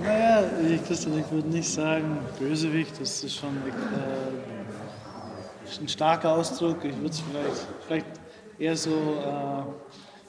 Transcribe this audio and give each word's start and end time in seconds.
Naja, 0.00 0.42
ich, 0.68 0.84
Christian, 0.86 1.18
ich 1.18 1.30
würde 1.30 1.48
nicht 1.48 1.68
sagen 1.68 2.18
Bösewicht, 2.38 3.00
das 3.00 3.22
ist 3.24 3.36
schon 3.36 3.56
äh, 3.56 3.70
ein 5.80 5.88
starker 5.88 6.32
Ausdruck. 6.32 6.84
Ich 6.84 6.96
würde 6.96 7.10
es 7.10 7.20
vielleicht, 7.20 7.66
vielleicht 7.86 8.06
eher 8.58 8.76
so 8.76 8.90
äh, 8.90 9.62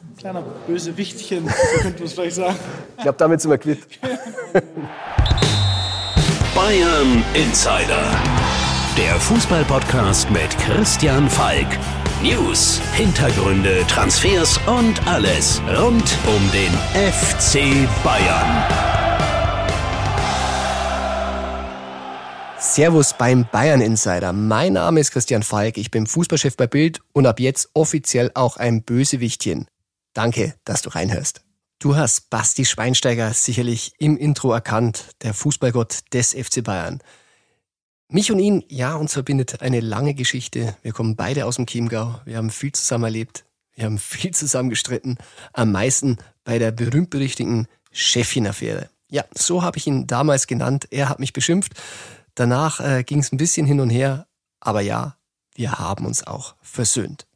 ein 0.03 0.17
kleiner 0.17 0.43
Bösewichtchen, 0.67 1.47
so 1.75 1.81
könnte 1.81 1.99
man 1.99 2.07
es 2.07 2.13
vielleicht 2.13 2.35
sagen. 2.35 2.55
Ich 2.97 3.03
glaube, 3.03 3.17
damit 3.17 3.41
sind 3.41 3.51
wir 3.51 3.57
quitt. 3.57 3.79
Bayern 6.55 7.23
Insider. 7.33 8.03
Der 8.97 9.15
Fußballpodcast 9.15 10.29
mit 10.29 10.55
Christian 10.59 11.27
Falk. 11.29 11.67
News, 12.21 12.79
Hintergründe, 12.93 13.83
Transfers 13.87 14.59
und 14.67 15.05
alles 15.07 15.61
rund 15.77 16.15
um 16.27 16.51
den 16.51 16.71
FC 16.93 17.87
Bayern. 18.03 18.92
Servus 22.73 23.13
beim 23.13 23.45
Bayern 23.51 23.81
Insider. 23.81 24.33
Mein 24.33 24.73
Name 24.73 24.99
ist 24.99 25.11
Christian 25.11 25.43
Falk, 25.43 25.77
ich 25.77 25.91
bin 25.91 26.07
Fußballchef 26.07 26.57
bei 26.57 26.65
Bild 26.65 27.01
und 27.13 27.27
ab 27.27 27.39
jetzt 27.39 27.69
offiziell 27.75 28.31
auch 28.33 28.57
ein 28.57 28.81
Bösewichtchen. 28.81 29.67
Danke, 30.13 30.55
dass 30.65 30.81
du 30.81 30.89
reinhörst. 30.89 31.41
Du 31.77 31.95
hast 31.95 32.31
Basti 32.31 32.65
Schweinsteiger 32.65 33.31
sicherlich 33.35 33.93
im 33.99 34.17
Intro 34.17 34.51
erkannt, 34.51 35.11
der 35.21 35.35
Fußballgott 35.35 35.99
des 36.13 36.33
FC 36.33 36.63
Bayern. 36.63 36.97
Mich 38.07 38.31
und 38.31 38.39
ihn, 38.39 38.63
ja, 38.69 38.95
uns 38.95 39.13
verbindet 39.13 39.61
eine 39.61 39.79
lange 39.79 40.15
Geschichte. 40.15 40.75
Wir 40.81 40.93
kommen 40.93 41.15
beide 41.15 41.45
aus 41.45 41.57
dem 41.57 41.67
Chiemgau. 41.67 42.21
Wir 42.25 42.37
haben 42.37 42.49
viel 42.49 42.71
zusammen 42.71 43.03
erlebt. 43.03 43.45
Wir 43.75 43.85
haben 43.85 43.99
viel 43.99 44.31
zusammen 44.31 44.71
gestritten. 44.71 45.19
Am 45.53 45.71
meisten 45.71 46.17
bei 46.43 46.57
der 46.57 46.71
berühmt-berüchtigten 46.71 47.67
Chefin-Affäre. 47.91 48.89
Ja, 49.11 49.25
so 49.35 49.61
habe 49.61 49.77
ich 49.77 49.85
ihn 49.85 50.07
damals 50.07 50.47
genannt. 50.47 50.87
Er 50.89 51.09
hat 51.09 51.19
mich 51.19 51.33
beschimpft. 51.33 51.73
Danach 52.35 52.79
äh, 52.79 53.03
ging 53.03 53.19
es 53.19 53.31
ein 53.31 53.37
bisschen 53.37 53.65
hin 53.65 53.79
und 53.79 53.89
her. 53.89 54.27
Aber 54.59 54.81
ja, 54.81 55.17
wir 55.55 55.73
haben 55.73 56.05
uns 56.05 56.25
auch 56.25 56.55
versöhnt. 56.61 57.27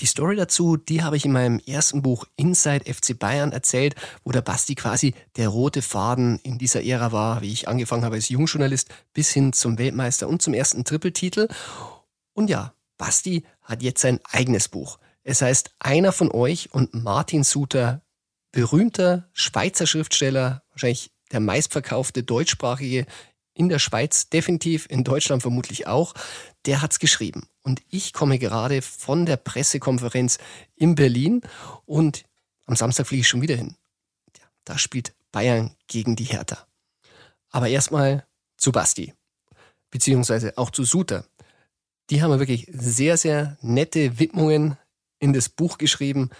Die 0.00 0.06
Story 0.06 0.36
dazu, 0.36 0.76
die 0.76 1.02
habe 1.02 1.16
ich 1.16 1.24
in 1.24 1.32
meinem 1.32 1.58
ersten 1.58 2.02
Buch 2.02 2.26
Inside 2.36 2.92
FC 2.92 3.18
Bayern 3.18 3.52
erzählt, 3.52 3.94
wo 4.24 4.32
der 4.32 4.42
Basti 4.42 4.74
quasi 4.74 5.14
der 5.36 5.48
rote 5.48 5.82
Faden 5.82 6.38
in 6.40 6.58
dieser 6.58 6.84
Ära 6.84 7.12
war, 7.12 7.40
wie 7.40 7.52
ich 7.52 7.68
angefangen 7.68 8.04
habe 8.04 8.16
als 8.16 8.28
Jungjournalist, 8.28 8.88
bis 9.12 9.30
hin 9.30 9.52
zum 9.52 9.78
Weltmeister 9.78 10.28
und 10.28 10.42
zum 10.42 10.54
ersten 10.54 10.84
Trippeltitel. 10.84 11.48
Und 12.34 12.50
ja, 12.50 12.74
Basti 12.98 13.44
hat 13.62 13.82
jetzt 13.82 14.02
sein 14.02 14.20
eigenes 14.30 14.68
Buch. 14.68 14.98
Es 15.22 15.40
heißt 15.40 15.74
Einer 15.78 16.12
von 16.12 16.30
euch 16.30 16.72
und 16.72 16.92
Martin 16.92 17.44
Suter, 17.44 18.02
berühmter 18.52 19.28
Schweizer 19.32 19.86
Schriftsteller, 19.86 20.62
wahrscheinlich 20.70 21.10
der 21.32 21.40
meistverkaufte 21.40 22.22
deutschsprachige 22.22 23.06
in 23.54 23.68
der 23.68 23.78
Schweiz 23.78 24.28
definitiv, 24.28 24.86
in 24.90 25.04
Deutschland 25.04 25.42
vermutlich 25.42 25.86
auch, 25.86 26.14
der 26.66 26.82
hat's 26.82 26.98
geschrieben. 26.98 27.48
Und 27.62 27.82
ich 27.88 28.12
komme 28.12 28.38
gerade 28.38 28.82
von 28.82 29.26
der 29.26 29.36
Pressekonferenz 29.36 30.38
in 30.74 30.94
Berlin 30.94 31.40
und 31.86 32.24
am 32.66 32.76
Samstag 32.76 33.06
fliege 33.06 33.20
ich 33.20 33.28
schon 33.28 33.42
wieder 33.42 33.56
hin. 33.56 33.76
Ja, 34.38 34.44
da 34.64 34.78
spielt 34.78 35.14
Bayern 35.32 35.74
gegen 35.86 36.16
die 36.16 36.24
Hertha. 36.24 36.66
Aber 37.50 37.68
erstmal 37.68 38.26
zu 38.56 38.72
Basti, 38.72 39.14
beziehungsweise 39.90 40.58
auch 40.58 40.70
zu 40.70 40.84
Suter. 40.84 41.24
Die 42.10 42.22
haben 42.22 42.38
wirklich 42.38 42.66
sehr, 42.70 43.16
sehr 43.16 43.56
nette 43.60 44.18
Widmungen 44.18 44.76
in 45.18 45.32
das 45.32 45.48
Buch 45.48 45.78
geschrieben. 45.78 46.30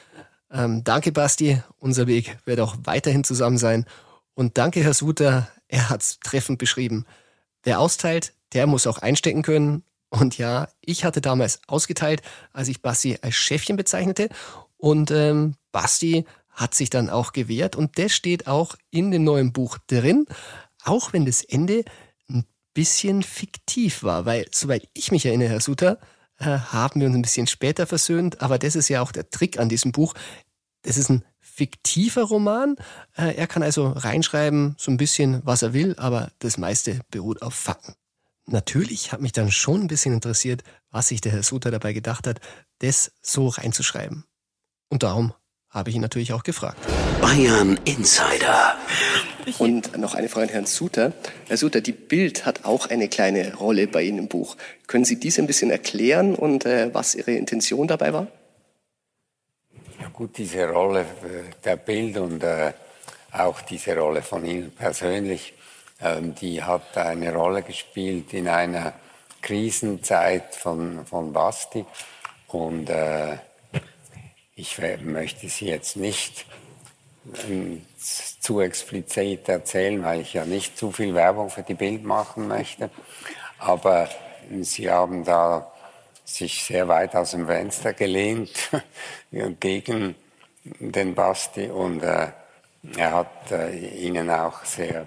Ähm, 0.51 0.85
danke, 0.85 1.13
Basti. 1.13 1.63
Unser 1.79 2.07
Weg 2.07 2.39
wird 2.45 2.61
auch 2.61 2.77
weiterhin 2.85 3.25
zusammen 3.25 3.59
sein. 3.59 3.87
Und 4.35 4.59
danke, 4.59 4.83
Herr 4.83 4.95
Suter. 4.95 5.49
Er 5.75 5.91
hat's 5.91 6.21
treffend 6.21 6.61
beschrieben. 6.61 7.05
Wer 7.65 7.81
austeilt, 7.81 8.33
der 8.53 8.69
muss 8.69 8.87
auch 8.87 8.99
einstecken 8.99 9.43
können. 9.43 9.83
Und 10.09 10.39
ja, 10.39 10.69
ich 10.81 11.05
hatte 11.05 11.21
damals 11.21 11.59
ausgeteilt, 11.67 12.23
als 12.53 12.69
ich 12.69 12.81
Basti 12.81 13.19
als 13.23 13.35
Chefchen 13.35 13.77
bezeichnete. 13.77 14.29
Und 14.77 15.11
ähm, 15.11 15.57
Basti 15.73 16.27
hat 16.51 16.77
sich 16.77 16.91
dann 16.91 17.11
auch 17.11 17.33
gewehrt. 17.33 17.75
Und 17.75 17.99
das 17.99 18.13
steht 18.13 18.47
auch 18.47 18.77
in 18.93 19.11
dem 19.11 19.25
neuen 19.25 19.53
Buch 19.53 19.79
drin, 19.89 20.27
auch 20.85 21.13
wenn 21.13 21.27
das 21.27 21.43
Ende 21.43 21.85
ein 22.29 22.45
bisschen 22.73 23.25
fiktiv 23.25 24.05
war. 24.05 24.27
Weil, 24.27 24.47
soweit 24.53 24.89
ich 24.95 25.11
mich 25.11 25.27
erinnere, 25.27 25.49
Herr 25.49 25.61
Suter, 25.61 25.99
äh, 26.39 26.45
haben 26.45 27.01
wir 27.01 27.09
uns 27.09 27.17
ein 27.17 27.23
bisschen 27.23 27.49
später 27.49 27.89
versöhnt. 27.89 28.43
Aber 28.43 28.61
das 28.61 28.77
ist 28.77 28.89
ja 28.91 29.03
auch 29.03 29.11
der 29.11 29.29
Trick 29.29 29.59
an 29.59 29.69
diesem 29.69 29.91
Buch. 29.91 30.15
Das 30.83 30.99
ist 30.99 31.11
ein 31.11 31.25
fiktiver 31.55 32.23
Roman. 32.23 32.77
Äh, 33.17 33.37
er 33.37 33.47
kann 33.47 33.63
also 33.63 33.89
reinschreiben, 33.89 34.75
so 34.79 34.91
ein 34.91 34.97
bisschen, 34.97 35.41
was 35.45 35.63
er 35.63 35.73
will, 35.73 35.95
aber 35.99 36.31
das 36.41 36.59
meiste 36.59 37.01
beruht 37.11 37.43
auf 37.43 37.55
Fakten. 37.55 37.95
Natürlich 38.47 39.13
hat 39.13 39.21
mich 39.21 39.33
dann 39.33 39.51
schon 39.51 39.83
ein 39.83 39.87
bisschen 39.87 40.13
interessiert, 40.13 40.65
was 40.91 41.09
sich 41.09 41.21
der 41.21 41.33
Herr 41.33 41.43
Suter 41.43 41.71
dabei 41.71 41.93
gedacht 41.93 42.27
hat, 42.27 42.41
das 42.81 43.13
so 43.23 43.49
reinzuschreiben. 43.49 44.25
Und 44.89 45.03
darum 45.03 45.33
habe 45.71 45.91
ich 45.91 45.97
ihn 45.97 46.03
natürlich 46.03 46.33
auch 46.33 46.43
gefragt. 46.43 46.79
Bayern 47.21 47.79
Insider. 47.85 48.77
Und 49.59 49.97
noch 49.97 50.15
eine 50.15 50.29
Frage 50.29 50.47
an 50.47 50.53
Herrn 50.53 50.67
Suter. 50.67 51.13
Herr 51.47 51.57
Suter, 51.57 51.81
die 51.81 51.93
Bild 51.93 52.47
hat 52.47 52.65
auch 52.65 52.91
eine 52.91 53.09
kleine 53.09 53.55
Rolle 53.55 53.87
bei 53.87 54.03
Ihnen 54.03 54.19
im 54.19 54.29
Buch. 54.29 54.57
Können 54.87 55.05
Sie 55.05 55.19
dies 55.19 55.39
ein 55.39 55.47
bisschen 55.47 55.71
erklären 55.71 56.35
und 56.35 56.67
äh, 56.67 56.93
was 56.93 57.15
Ihre 57.15 57.33
Intention 57.33 57.89
dabei 57.89 58.13
war? 58.13 58.29
Gut, 60.15 60.39
diese 60.39 60.71
Rolle 60.71 61.01
äh, 61.01 61.51
der 61.63 61.77
Bild 61.77 62.17
und 62.17 62.43
äh, 62.43 62.73
auch 63.33 63.61
diese 63.61 63.99
Rolle 63.99 64.23
von 64.23 64.47
Ihnen 64.47 64.71
persönlich 64.71 65.55
ähm, 66.01 66.35
die 66.35 66.63
hat 66.63 66.97
eine 66.97 67.33
Rolle 67.33 67.63
gespielt 67.63 68.33
in 68.35 68.49
einer 68.49 68.93
Krisenzeit 69.41 70.55
von, 70.55 71.07
von 71.07 71.33
Basti. 71.33 71.85
Und 72.49 72.91
äh, 72.91 73.39
ich 74.55 74.79
möchte 75.03 75.49
sie 75.49 75.67
jetzt 75.67 75.97
nicht 75.97 76.47
ähm, 77.49 77.85
zu 77.99 78.61
explizit 78.61 79.49
erzählen, 79.49 80.03
weil 80.05 80.21
ich 80.21 80.35
ja 80.35 80.45
nicht 80.45 80.77
zu 80.77 80.93
viel 80.93 81.15
Werbung 81.15 81.51
für 81.51 81.63
die 81.63 81.75
Bild 81.75 82.05
machen 82.05 82.49
möchte. 82.49 82.91
Aber 83.59 84.09
sie 84.61 84.91
haben 84.91 85.25
da 85.25 85.73
sich 86.25 86.65
sehr 86.65 86.89
weit 86.89 87.15
aus 87.15 87.33
dem 87.33 87.47
Fenster 87.47 87.93
gelehnt 87.93 88.71
gegen 89.61 90.15
den 90.65 91.15
Basti 91.15 91.69
und 91.69 92.03
äh, 92.03 92.29
er 92.97 93.13
hat 93.13 93.53
äh, 93.53 93.77
ihnen 93.77 94.31
auch 94.31 94.65
sehr 94.65 95.07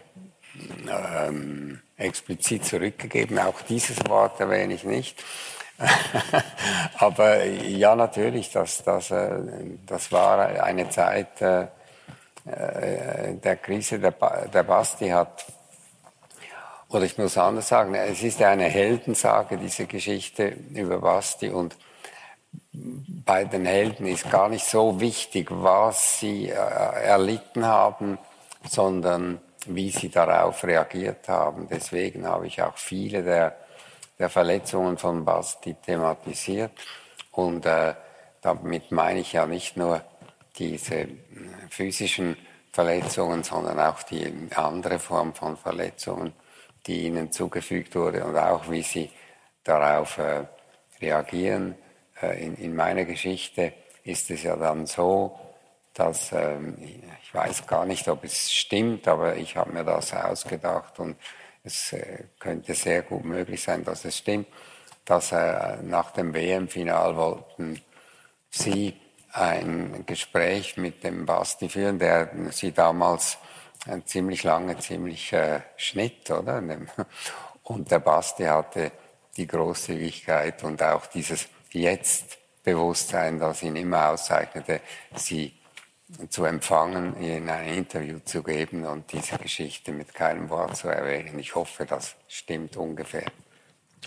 ähm, 0.90 1.82
explizit 1.98 2.66
zurückgegeben. 2.66 3.40
Auch 3.40 3.62
dieses 3.62 3.98
Wort 4.08 4.40
erwähne 4.40 4.74
ich 4.74 4.84
nicht. 4.84 5.24
Aber 6.98 7.44
ja, 7.46 7.96
natürlich, 7.96 8.52
das, 8.52 8.84
das, 8.84 9.12
äh, 9.12 9.40
das 9.86 10.12
war 10.12 10.40
eine 10.40 10.90
Zeit 10.90 11.42
äh, 11.42 11.68
äh, 12.46 13.34
der 13.36 13.58
Krise. 13.58 14.00
Der, 14.00 14.12
der 14.12 14.64
Basti 14.64 15.10
hat, 15.10 15.46
oder 16.90 17.04
ich 17.04 17.18
muss 17.18 17.38
anders 17.38 17.68
sagen, 17.68 17.94
es 17.96 18.24
ist 18.24 18.42
eine 18.42 18.66
Heldensage, 18.66 19.58
diese 19.58 19.86
Geschichte 19.86 20.56
über 20.74 21.00
Basti. 21.00 21.50
Und 21.50 21.76
bei 22.72 23.44
den 23.44 23.66
Helden 23.66 24.06
ist 24.08 24.30
gar 24.30 24.48
nicht 24.48 24.66
so 24.66 25.00
wichtig, 25.00 25.50
was 25.52 26.20
sie 26.20 26.50
erlitten 26.50 27.66
haben, 27.66 28.18
sondern 28.70 29.40
wie 29.66 29.90
sie 29.90 30.10
darauf 30.10 30.64
reagiert 30.64 31.28
haben. 31.28 31.68
Deswegen 31.70 32.26
habe 32.26 32.48
ich 32.48 32.62
auch 32.62 32.78
viele 32.78 33.24
der, 33.24 33.58
der 34.18 34.30
Verletzungen 34.30 34.98
von 34.98 35.26
Basti 35.26 35.74
thematisiert. 35.74 36.72
Und 37.32 37.66
äh, 37.66 37.94
damit 38.42 38.92
meine 38.92 39.20
ich 39.20 39.34
ja 39.34 39.46
nicht 39.46 39.78
nur 39.78 40.02
diese 40.58 40.96
äh, 40.96 41.08
physischen 41.70 42.38
Verletzungen, 42.72 43.44
sondern 43.44 43.80
auch 43.80 44.04
die 44.04 44.32
andere 44.56 45.00
Form 45.00 45.34
von 45.34 45.58
Verletzungen, 45.58 46.34
die 46.88 47.06
ihnen 47.06 47.32
zugefügt 47.32 47.96
wurde 47.96 48.24
und 48.26 48.38
auch 48.38 48.70
wie 48.72 48.82
sie 48.82 49.12
darauf 49.64 50.18
äh, 50.18 50.46
reagieren. 51.02 51.76
Äh, 52.22 52.46
in, 52.46 52.56
in 52.56 52.76
meiner 52.76 53.06
Geschichte 53.06 53.74
ist 54.04 54.32
es 54.32 54.44
ja 54.44 54.56
dann 54.56 54.86
so, 54.86 55.38
dass 55.94 56.32
ähm, 56.32 56.78
ich 57.22 57.34
weiß 57.34 57.68
gar 57.68 57.86
nicht, 57.86 58.08
ob 58.08 58.24
es 58.24 58.54
stimmt, 58.54 59.08
aber 59.08 59.36
ich 59.36 59.56
habe 59.58 59.72
mir 59.74 59.84
das 59.84 60.14
ausgedacht 60.14 61.00
und 61.00 61.18
es 61.64 61.92
äh, 61.94 62.24
könnte 62.40 62.74
sehr 62.74 63.02
gut 63.02 63.26
möglich 63.26 63.62
sein, 63.62 63.84
dass 63.84 64.06
es 64.06 64.18
stimmt, 64.18 64.48
dass 65.06 65.32
äh, 65.32 65.78
nach 65.84 66.12
dem 66.12 66.34
WM-Final 66.34 67.16
wollten 67.16 67.82
Sie 68.50 68.96
ein 69.34 70.04
Gespräch 70.06 70.78
mit 70.78 71.04
dem 71.04 71.26
Basti 71.26 71.68
führen, 71.68 72.00
der 72.00 72.30
Sie 72.52 72.72
damals 72.72 73.38
äh, 73.86 74.00
ziemlich 74.06 74.44
lange, 74.44 74.78
ziemlich 74.80 75.32
äh, 75.34 75.62
schnitt, 75.76 76.30
oder? 76.32 76.62
Und 77.64 77.92
der 77.92 78.00
Basti 78.00 78.44
hatte 78.44 78.92
die 79.36 79.48
Großzügigkeit 79.48 80.64
und 80.64 80.82
auch 80.82 81.06
dieses 81.06 81.48
Jetzt-Bewusstsein, 81.72 83.40
das 83.40 83.62
ihn 83.62 83.76
immer 83.76 84.10
auszeichnete, 84.10 84.82
Sie 85.16 85.54
zu 86.30 86.46
empfangen, 86.46 87.16
in 87.18 87.50
ein 87.50 87.68
Interview 87.68 88.20
zu 88.24 88.42
geben 88.42 88.86
und 88.86 89.12
diese 89.12 89.38
Geschichte 89.38 89.92
mit 89.92 90.14
keinem 90.14 90.50
Wort 90.50 90.78
zu 90.78 90.88
erwähnen. 90.88 91.38
Ich 91.38 91.56
hoffe, 91.56 91.86
das 91.86 92.16
stimmt 92.28 92.78
ungefähr. 92.78 93.26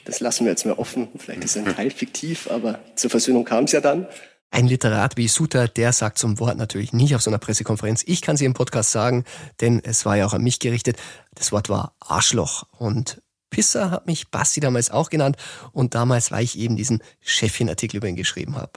Das 0.07 0.21
lassen 0.21 0.47
wir 0.47 0.53
jetzt 0.53 0.65
mal 0.65 0.75
offen. 0.75 1.09
Vielleicht 1.19 1.45
ist 1.45 1.57
ein 1.59 1.67
Teil 1.67 1.91
fiktiv, 1.91 2.51
aber 2.51 2.81
zur 2.95 3.11
Versöhnung 3.11 3.45
kam 3.45 3.65
es 3.65 3.73
ja 3.73 3.81
dann. 3.81 4.09
Ein 4.53 4.67
Literat 4.67 5.17
wie 5.17 5.29
Suter, 5.29 5.69
der 5.69 5.93
sagt 5.93 6.19
zum 6.19 6.41
Wort 6.41 6.57
natürlich 6.57 6.93
nicht 6.93 7.15
auf 7.15 7.23
so 7.23 7.31
einer 7.31 7.39
Pressekonferenz. 7.39 8.03
Ich 8.07 8.21
kann 8.21 8.37
sie 8.37 8.45
im 8.45 8.55
Podcast 8.55 8.91
sagen, 8.91 9.25
denn 9.61 9.81
es 9.85 10.05
war 10.05 10.17
ja 10.17 10.27
auch 10.27 10.35
an 10.35 10.43
mich 10.43 10.59
gerichtet. 10.59 10.97
Das 11.35 11.53
Wort 11.53 11.69
war 11.69 11.95
Arschloch. 12.01 12.67
Und 12.77 13.23
Pisser 13.51 13.93
hat 13.93 14.07
mich 14.07 14.31
Basti 14.31 14.59
damals 14.59 14.91
auch 14.91 15.09
genannt. 15.09 15.37
Und 15.73 15.95
damals, 15.95 16.33
weil 16.33 16.43
ich 16.43 16.59
eben 16.59 16.77
diesen 16.77 17.01
Chefchenartikel 17.21 17.99
über 17.99 18.09
ihn 18.09 18.17
geschrieben 18.17 18.57
habe. 18.57 18.73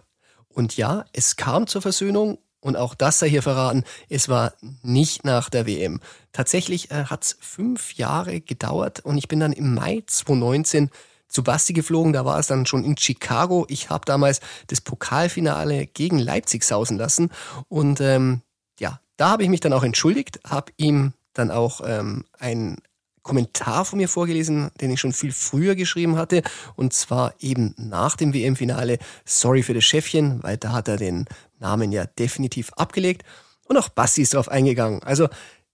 Und 0.48 0.78
ja, 0.78 1.06
es 1.12 1.38
kam 1.38 1.66
zur 1.66 1.82
Versöhnung 1.82 2.38
und 2.60 2.78
auch 2.78 2.94
das 2.94 3.20
sei 3.20 3.30
hier 3.30 3.42
verraten, 3.42 3.84
es 4.10 4.30
war 4.30 4.54
nicht 4.84 5.26
nach 5.26 5.50
der 5.50 5.66
WM. 5.66 6.00
Tatsächlich 6.32 6.92
äh, 6.92 7.06
hat 7.06 7.24
es 7.24 7.38
fünf 7.42 7.96
Jahre 7.96 8.40
gedauert 8.40 9.02
und 9.02 9.18
ich 9.18 9.28
bin 9.28 9.40
dann 9.40 9.52
im 9.52 9.74
Mai 9.74 10.04
2019 10.06 10.90
zu 11.34 11.44
Basti 11.44 11.74
geflogen. 11.74 12.14
Da 12.14 12.26
war 12.26 12.40
es 12.40 12.48
dann 12.48 12.66
schon 12.66 12.84
in 12.84 12.96
Chicago. 12.98 13.66
Ich 13.70 13.90
habe 13.90 14.06
damals 14.06 14.40
das 14.68 14.82
Pokalfinale 14.82 15.88
gegen 15.88 16.20
Leipzig 16.20 16.64
sausen 16.64 16.98
lassen. 16.98 17.32
Und 17.68 18.00
ähm, 18.00 18.42
ja, 18.80 19.00
da 19.18 19.32
habe 19.32 19.44
ich 19.44 19.50
mich 19.50 19.60
dann 19.60 19.74
auch 19.74 19.84
entschuldigt, 19.84 20.40
habe 20.48 20.72
ihm 20.78 21.14
dann 21.34 21.52
auch 21.52 21.82
ähm, 21.84 22.26
ein 22.40 22.78
Kommentar 23.24 23.86
von 23.86 23.98
mir 23.98 24.10
vorgelesen, 24.10 24.70
den 24.82 24.92
ich 24.92 25.00
schon 25.00 25.14
viel 25.14 25.32
früher 25.32 25.76
geschrieben 25.76 26.18
hatte. 26.18 26.44
Und 26.76 26.94
zwar 26.94 27.34
eben 27.40 27.74
nach 27.78 28.16
dem 28.16 28.34
WM-Finale. 28.34 29.00
Sorry 29.26 29.64
für 29.64 29.74
das 29.74 29.86
Chefchen, 29.86 30.44
weil 30.44 30.58
da 30.58 30.74
hat 30.74 30.88
er 30.88 30.98
den 30.98 31.26
Namen 31.60 31.92
ja 31.92 32.06
definitiv 32.06 32.72
abgelegt. 32.74 33.24
Und 33.66 33.78
auch 33.78 33.90
Basti 33.90 34.22
ist 34.22 34.34
darauf 34.34 34.50
eingegangen. 34.50 35.02
Also, 35.04 35.30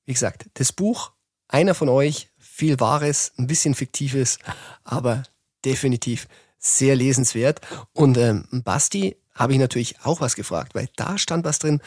wie 0.05 0.13
gesagt, 0.13 0.45
das 0.53 0.71
Buch, 0.71 1.11
einer 1.47 1.73
von 1.73 1.89
euch, 1.89 2.29
viel 2.37 2.79
Wahres, 2.79 3.33
ein 3.37 3.47
bisschen 3.47 3.73
Fiktives, 3.73 4.37
aber 4.83 5.23
definitiv 5.65 6.27
sehr 6.57 6.95
lesenswert. 6.95 7.61
Und 7.93 8.17
ähm, 8.17 8.45
Basti 8.51 9.17
habe 9.33 9.53
ich 9.53 9.59
natürlich 9.59 9.95
auch 10.03 10.21
was 10.21 10.35
gefragt, 10.35 10.75
weil 10.75 10.89
da 10.95 11.17
stand 11.17 11.45
was 11.45 11.59
drin, 11.59 11.81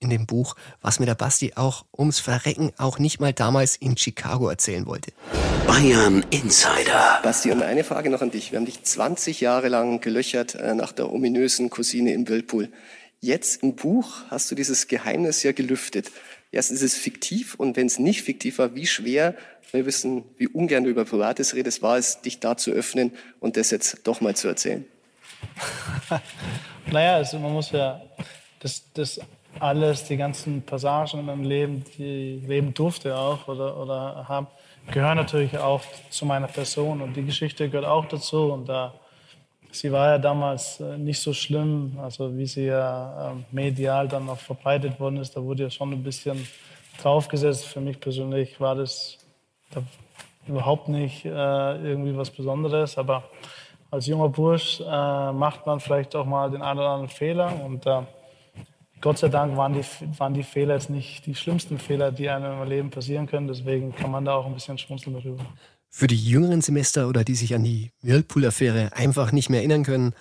in 0.00 0.10
dem 0.10 0.26
Buch, 0.26 0.54
was 0.80 1.00
mir 1.00 1.06
der 1.06 1.14
Basti 1.14 1.54
auch 1.56 1.84
ums 1.96 2.20
Verrecken 2.20 2.72
auch 2.78 2.98
nicht 2.98 3.20
mal 3.20 3.32
damals 3.32 3.76
in 3.76 3.96
Chicago 3.96 4.48
erzählen 4.48 4.86
wollte. 4.86 5.12
Bayern 5.66 6.24
Insider. 6.30 7.20
Basti, 7.22 7.50
und 7.50 7.62
eine 7.62 7.84
Frage 7.84 8.10
noch 8.10 8.22
an 8.22 8.30
dich. 8.30 8.52
Wir 8.52 8.58
haben 8.58 8.66
dich 8.66 8.82
20 8.82 9.40
Jahre 9.40 9.68
lang 9.68 10.00
gelöchert 10.00 10.54
äh, 10.54 10.74
nach 10.74 10.92
der 10.92 11.12
ominösen 11.12 11.68
Cousine 11.70 12.12
im 12.12 12.28
Whirlpool. 12.28 12.68
Jetzt 13.20 13.62
im 13.62 13.74
Buch 13.74 14.22
hast 14.30 14.50
du 14.50 14.54
dieses 14.54 14.86
Geheimnis 14.86 15.42
ja 15.42 15.52
gelüftet. 15.52 16.12
Erstens 16.50 16.80
ist 16.80 16.94
es 16.94 16.98
fiktiv 16.98 17.54
und 17.56 17.76
wenn 17.76 17.86
es 17.86 17.98
nicht 17.98 18.22
fiktiv 18.22 18.58
war, 18.58 18.74
wie 18.74 18.86
schwer, 18.86 19.34
wir 19.70 19.84
wissen, 19.84 20.24
wie 20.38 20.48
ungern 20.48 20.84
du 20.84 20.90
über 20.90 21.04
Privates 21.04 21.54
redest, 21.54 21.82
war 21.82 21.98
es, 21.98 22.22
dich 22.22 22.40
da 22.40 22.56
zu 22.56 22.70
öffnen 22.70 23.12
und 23.38 23.56
das 23.56 23.70
jetzt 23.70 24.06
doch 24.06 24.20
mal 24.20 24.34
zu 24.34 24.48
erzählen? 24.48 24.86
naja, 26.90 27.16
also 27.16 27.38
man 27.38 27.52
muss 27.52 27.70
ja 27.70 28.00
das, 28.60 28.82
das 28.94 29.20
alles, 29.60 30.04
die 30.04 30.16
ganzen 30.16 30.62
Passagen 30.62 31.20
in 31.20 31.26
meinem 31.26 31.44
Leben, 31.44 31.84
die 31.96 32.40
ich 32.42 32.48
leben 32.48 32.72
durfte 32.72 33.16
auch 33.16 33.46
oder, 33.48 33.76
oder 33.76 34.28
habe, 34.28 34.48
gehören 34.90 35.16
natürlich 35.16 35.58
auch 35.58 35.82
zu 36.10 36.24
meiner 36.24 36.46
Person 36.46 37.02
und 37.02 37.14
die 37.14 37.24
Geschichte 37.24 37.68
gehört 37.68 37.86
auch 37.86 38.06
dazu. 38.06 38.52
Und 38.52 38.68
da, 38.68 38.94
sie 39.70 39.92
war 39.92 40.08
ja 40.08 40.18
damals 40.18 40.80
äh, 40.80 40.96
nicht 40.98 41.20
so 41.20 41.32
schlimm, 41.32 41.98
also 42.02 42.36
wie 42.36 42.46
sie 42.46 42.66
ja 42.66 43.30
ähm, 43.30 43.44
medial 43.50 44.08
dann 44.08 44.28
auch 44.28 44.38
verbreitet 44.38 44.98
worden 44.98 45.18
ist, 45.18 45.36
da 45.36 45.42
wurde 45.42 45.64
ja 45.64 45.70
schon 45.70 45.92
ein 45.92 46.02
bisschen 46.02 46.46
draufgesetzt. 47.00 47.66
Für 47.66 47.80
mich 47.80 48.00
persönlich 48.00 48.60
war 48.60 48.74
das 48.74 49.18
da 49.70 49.82
überhaupt 50.46 50.88
nicht 50.88 51.24
äh, 51.24 51.28
irgendwie 51.28 52.16
was 52.16 52.30
Besonderes, 52.30 52.96
aber 52.98 53.24
als 53.90 54.06
junger 54.06 54.28
Bursch 54.28 54.80
äh, 54.80 55.32
macht 55.32 55.66
man 55.66 55.80
vielleicht 55.80 56.14
auch 56.16 56.26
mal 56.26 56.50
den 56.50 56.62
einen 56.62 56.78
oder 56.78 56.88
anderen 56.88 57.08
Fehler 57.08 57.52
und 57.64 57.86
Gott 59.00 59.18
sei 59.18 59.28
Dank 59.28 59.56
waren 59.56 59.74
die, 59.74 59.84
waren 60.18 60.34
die 60.34 60.42
Fehler 60.42 60.74
jetzt 60.74 60.90
nicht 60.90 61.24
die 61.26 61.34
schlimmsten 61.34 61.78
Fehler, 61.78 62.10
die 62.10 62.28
einem 62.28 62.60
im 62.62 62.68
Leben 62.68 62.90
passieren 62.90 63.26
können. 63.26 63.46
Deswegen 63.46 63.94
kann 63.94 64.10
man 64.10 64.24
da 64.24 64.34
auch 64.34 64.46
ein 64.46 64.54
bisschen 64.54 64.76
schmunzeln 64.76 65.14
darüber. 65.14 65.44
Für 65.90 66.06
die 66.06 66.22
jüngeren 66.22 66.60
Semester 66.60 67.08
oder 67.08 67.24
die 67.24 67.34
sich 67.34 67.54
an 67.54 67.64
die 67.64 67.92
Whirlpool-Affäre 68.02 68.92
einfach 68.92 69.32
nicht 69.32 69.48
mehr 69.48 69.60
erinnern 69.60 69.84
können, 69.84 70.14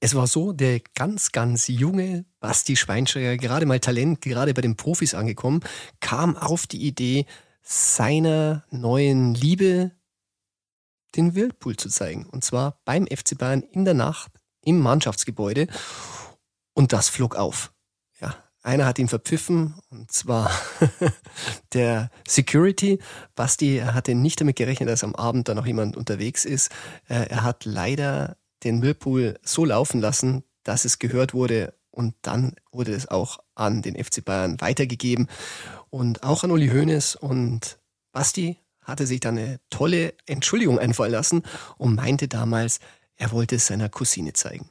es 0.00 0.14
war 0.14 0.26
so, 0.26 0.52
der 0.52 0.80
ganz, 0.94 1.32
ganz 1.32 1.66
junge 1.68 2.26
Basti 2.38 2.76
Schweinsteiger, 2.76 3.36
gerade 3.38 3.64
mal 3.64 3.80
Talent, 3.80 4.20
gerade 4.20 4.52
bei 4.52 4.60
den 4.60 4.76
Profis 4.76 5.14
angekommen, 5.14 5.60
kam 6.00 6.36
auf 6.36 6.66
die 6.66 6.86
Idee, 6.86 7.26
seiner 7.62 8.64
neuen 8.70 9.34
Liebe 9.34 9.92
den 11.16 11.34
Whirlpool 11.34 11.76
zu 11.76 11.88
zeigen. 11.88 12.26
Und 12.26 12.44
zwar 12.44 12.80
beim 12.84 13.06
FC 13.06 13.38
Bayern 13.38 13.62
in 13.62 13.84
der 13.84 13.94
Nacht 13.94 14.30
im 14.60 14.78
Mannschaftsgebäude. 14.78 15.68
Und 16.74 16.92
das 16.92 17.08
flog 17.08 17.36
auf. 17.36 17.73
Einer 18.64 18.86
hat 18.86 18.98
ihn 18.98 19.08
verpfiffen, 19.08 19.74
und 19.90 20.10
zwar 20.10 20.50
der 21.74 22.10
Security. 22.26 22.98
Basti 23.34 23.82
hatte 23.84 24.14
nicht 24.14 24.40
damit 24.40 24.56
gerechnet, 24.56 24.88
dass 24.88 25.04
am 25.04 25.14
Abend 25.14 25.48
da 25.48 25.54
noch 25.54 25.66
jemand 25.66 25.98
unterwegs 25.98 26.46
ist. 26.46 26.70
Äh, 27.06 27.28
er 27.28 27.42
hat 27.42 27.66
leider 27.66 28.38
den 28.64 28.80
Whirlpool 28.82 29.38
so 29.42 29.66
laufen 29.66 30.00
lassen, 30.00 30.44
dass 30.62 30.86
es 30.86 30.98
gehört 30.98 31.34
wurde 31.34 31.74
und 31.90 32.14
dann 32.22 32.56
wurde 32.72 32.94
es 32.94 33.06
auch 33.06 33.38
an 33.54 33.82
den 33.82 34.02
FC 34.02 34.24
Bayern 34.24 34.58
weitergegeben 34.62 35.28
und 35.90 36.22
auch 36.22 36.42
an 36.42 36.50
Uli 36.50 36.70
Hoeneß 36.70 37.16
und 37.16 37.78
Basti 38.12 38.58
hatte 38.80 39.06
sich 39.06 39.20
dann 39.20 39.36
eine 39.36 39.60
tolle 39.68 40.14
Entschuldigung 40.24 40.78
einfallen 40.78 41.12
lassen 41.12 41.42
und 41.76 41.96
meinte 41.96 42.28
damals, 42.28 42.80
er 43.16 43.30
wollte 43.30 43.56
es 43.56 43.66
seiner 43.66 43.90
Cousine 43.90 44.32
zeigen. 44.32 44.70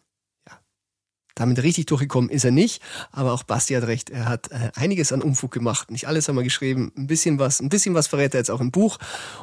Damit 1.35 1.63
richtig 1.63 1.87
durchgekommen 1.87 2.29
ist 2.29 2.43
er 2.43 2.51
nicht, 2.51 2.81
aber 3.11 3.33
auch 3.33 3.43
Basti 3.43 3.73
hat 3.73 3.85
recht, 3.85 4.11
er 4.11 4.25
hat 4.25 4.51
äh, 4.51 4.71
einiges 4.75 5.11
an 5.11 5.23
Umfug 5.23 5.51
gemacht. 5.51 5.89
Nicht 5.89 6.07
alles 6.07 6.27
haben 6.27 6.35
wir 6.35 6.43
geschrieben, 6.43 6.91
ein 6.95 7.07
bisschen 7.07 7.39
was, 7.39 7.59
ein 7.59 7.69
bisschen 7.69 7.95
was 7.95 8.07
verrät 8.07 8.35
er 8.35 8.39
jetzt 8.39 8.51
auch 8.51 8.61
im 8.61 8.71
Buch. 8.71 8.99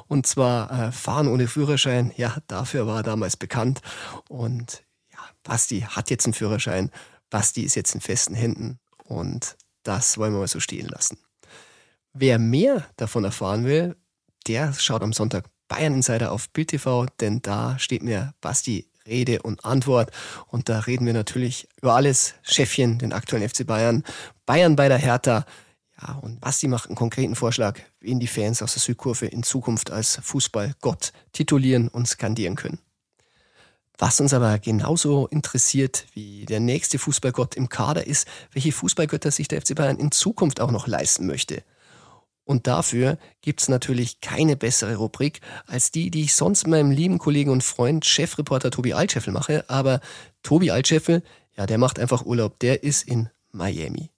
Und 0.06 0.26
zwar 0.26 0.70
äh, 0.70 0.92
Fahren 0.92 1.26
ohne 1.26 1.48
Führerschein, 1.48 2.12
ja, 2.16 2.37
dafür 2.46 2.87
war 2.87 2.98
er 2.98 3.02
damals 3.02 3.37
bekannt. 3.37 3.81
Und 4.28 4.84
ja, 5.12 5.19
Basti 5.42 5.81
hat 5.81 6.10
jetzt 6.10 6.26
einen 6.26 6.34
Führerschein, 6.34 6.90
Basti 7.28 7.62
ist 7.62 7.75
jetzt 7.75 7.94
in 7.94 8.00
festen 8.00 8.34
Händen 8.34 8.78
und 9.04 9.56
das 9.82 10.19
wollen 10.19 10.32
wir 10.32 10.40
mal 10.40 10.48
so 10.48 10.60
stehen 10.60 10.88
lassen. 10.88 11.19
Wer 12.12 12.38
mehr 12.38 12.87
davon 12.96 13.25
erfahren 13.25 13.64
will, 13.64 13.96
der 14.46 14.72
schaut 14.75 15.02
am 15.02 15.12
Sonntag 15.12 15.46
Bayern 15.68 15.94
Insider 15.94 16.32
auf 16.32 16.50
Bild 16.50 16.68
TV, 16.68 17.06
denn 17.20 17.42
da 17.42 17.78
steht 17.78 18.02
mir 18.02 18.35
Basti 18.40 18.90
Rede 19.11 19.43
und 19.43 19.64
Antwort. 19.64 20.11
Und 20.47 20.71
da 20.71 20.79
reden 20.79 21.05
wir 21.05 21.12
natürlich 21.12 21.69
über 21.83 21.95
alles. 21.95 22.35
Chefchen, 22.43 22.99
den 22.99 23.12
aktuellen 23.12 23.47
FC 23.47 23.67
Bayern, 23.67 24.05
Bayern 24.47 24.76
bei 24.76 24.88
der 24.88 24.99
Hertha. 24.99 25.45
Ja, 26.00 26.14
und 26.14 26.40
Basti 26.40 26.67
macht 26.67 26.88
einen 26.88 26.97
konkreten 26.97 27.35
Vorschlag, 27.35 27.79
wen 28.00 28.21
die 28.21 28.26
Fans 28.26 28.62
aus 28.62 28.73
der 28.73 28.81
Südkurve 28.81 29.26
in 29.26 29.43
Zukunft 29.43 29.90
als 29.90 30.19
Fußballgott 30.23 31.12
titulieren 31.33 31.88
und 31.88 32.09
skandieren 32.09 32.57
können. 32.57 32.79
Was 33.99 34.19
uns 34.19 34.33
aber 34.33 34.59
genauso 34.59 35.26
interessiert 35.26 36.07
wie 36.14 36.47
der 36.47 36.61
nächste 36.61 36.99
Fußballgott 36.99 37.55
im 37.55 37.69
Kader 37.69 38.07
ist, 38.07 38.26
welche 38.50 38.73
Fußballgötter 38.73 39.31
sich 39.31 39.47
der 39.47 39.61
FC 39.61 39.75
Bayern 39.75 39.99
in 39.99 40.11
Zukunft 40.11 40.59
auch 40.61 40.71
noch 40.71 40.87
leisten 40.87 41.26
möchte. 41.26 41.62
Und 42.44 42.66
dafür 42.66 43.18
gibt's 43.42 43.68
natürlich 43.68 44.20
keine 44.20 44.56
bessere 44.56 44.97
Rubrik 44.97 45.40
als 45.66 45.90
die, 45.92 46.11
die 46.11 46.23
ich 46.23 46.35
sonst 46.35 46.66
meinem 46.66 46.90
lieben 46.90 47.18
Kollegen 47.18 47.50
und 47.50 47.62
Freund, 47.62 48.04
Chefreporter 48.04 48.70
Tobi 48.70 48.92
Altscheffel 48.92 49.32
mache. 49.32 49.64
Aber 49.68 50.00
Tobi 50.42 50.70
Altscheffel, 50.70 51.23
ja, 51.56 51.66
der 51.66 51.78
macht 51.78 51.99
einfach 51.99 52.25
Urlaub. 52.25 52.59
Der 52.59 52.82
ist 52.82 53.06
in 53.06 53.28
Miami. 53.52 54.11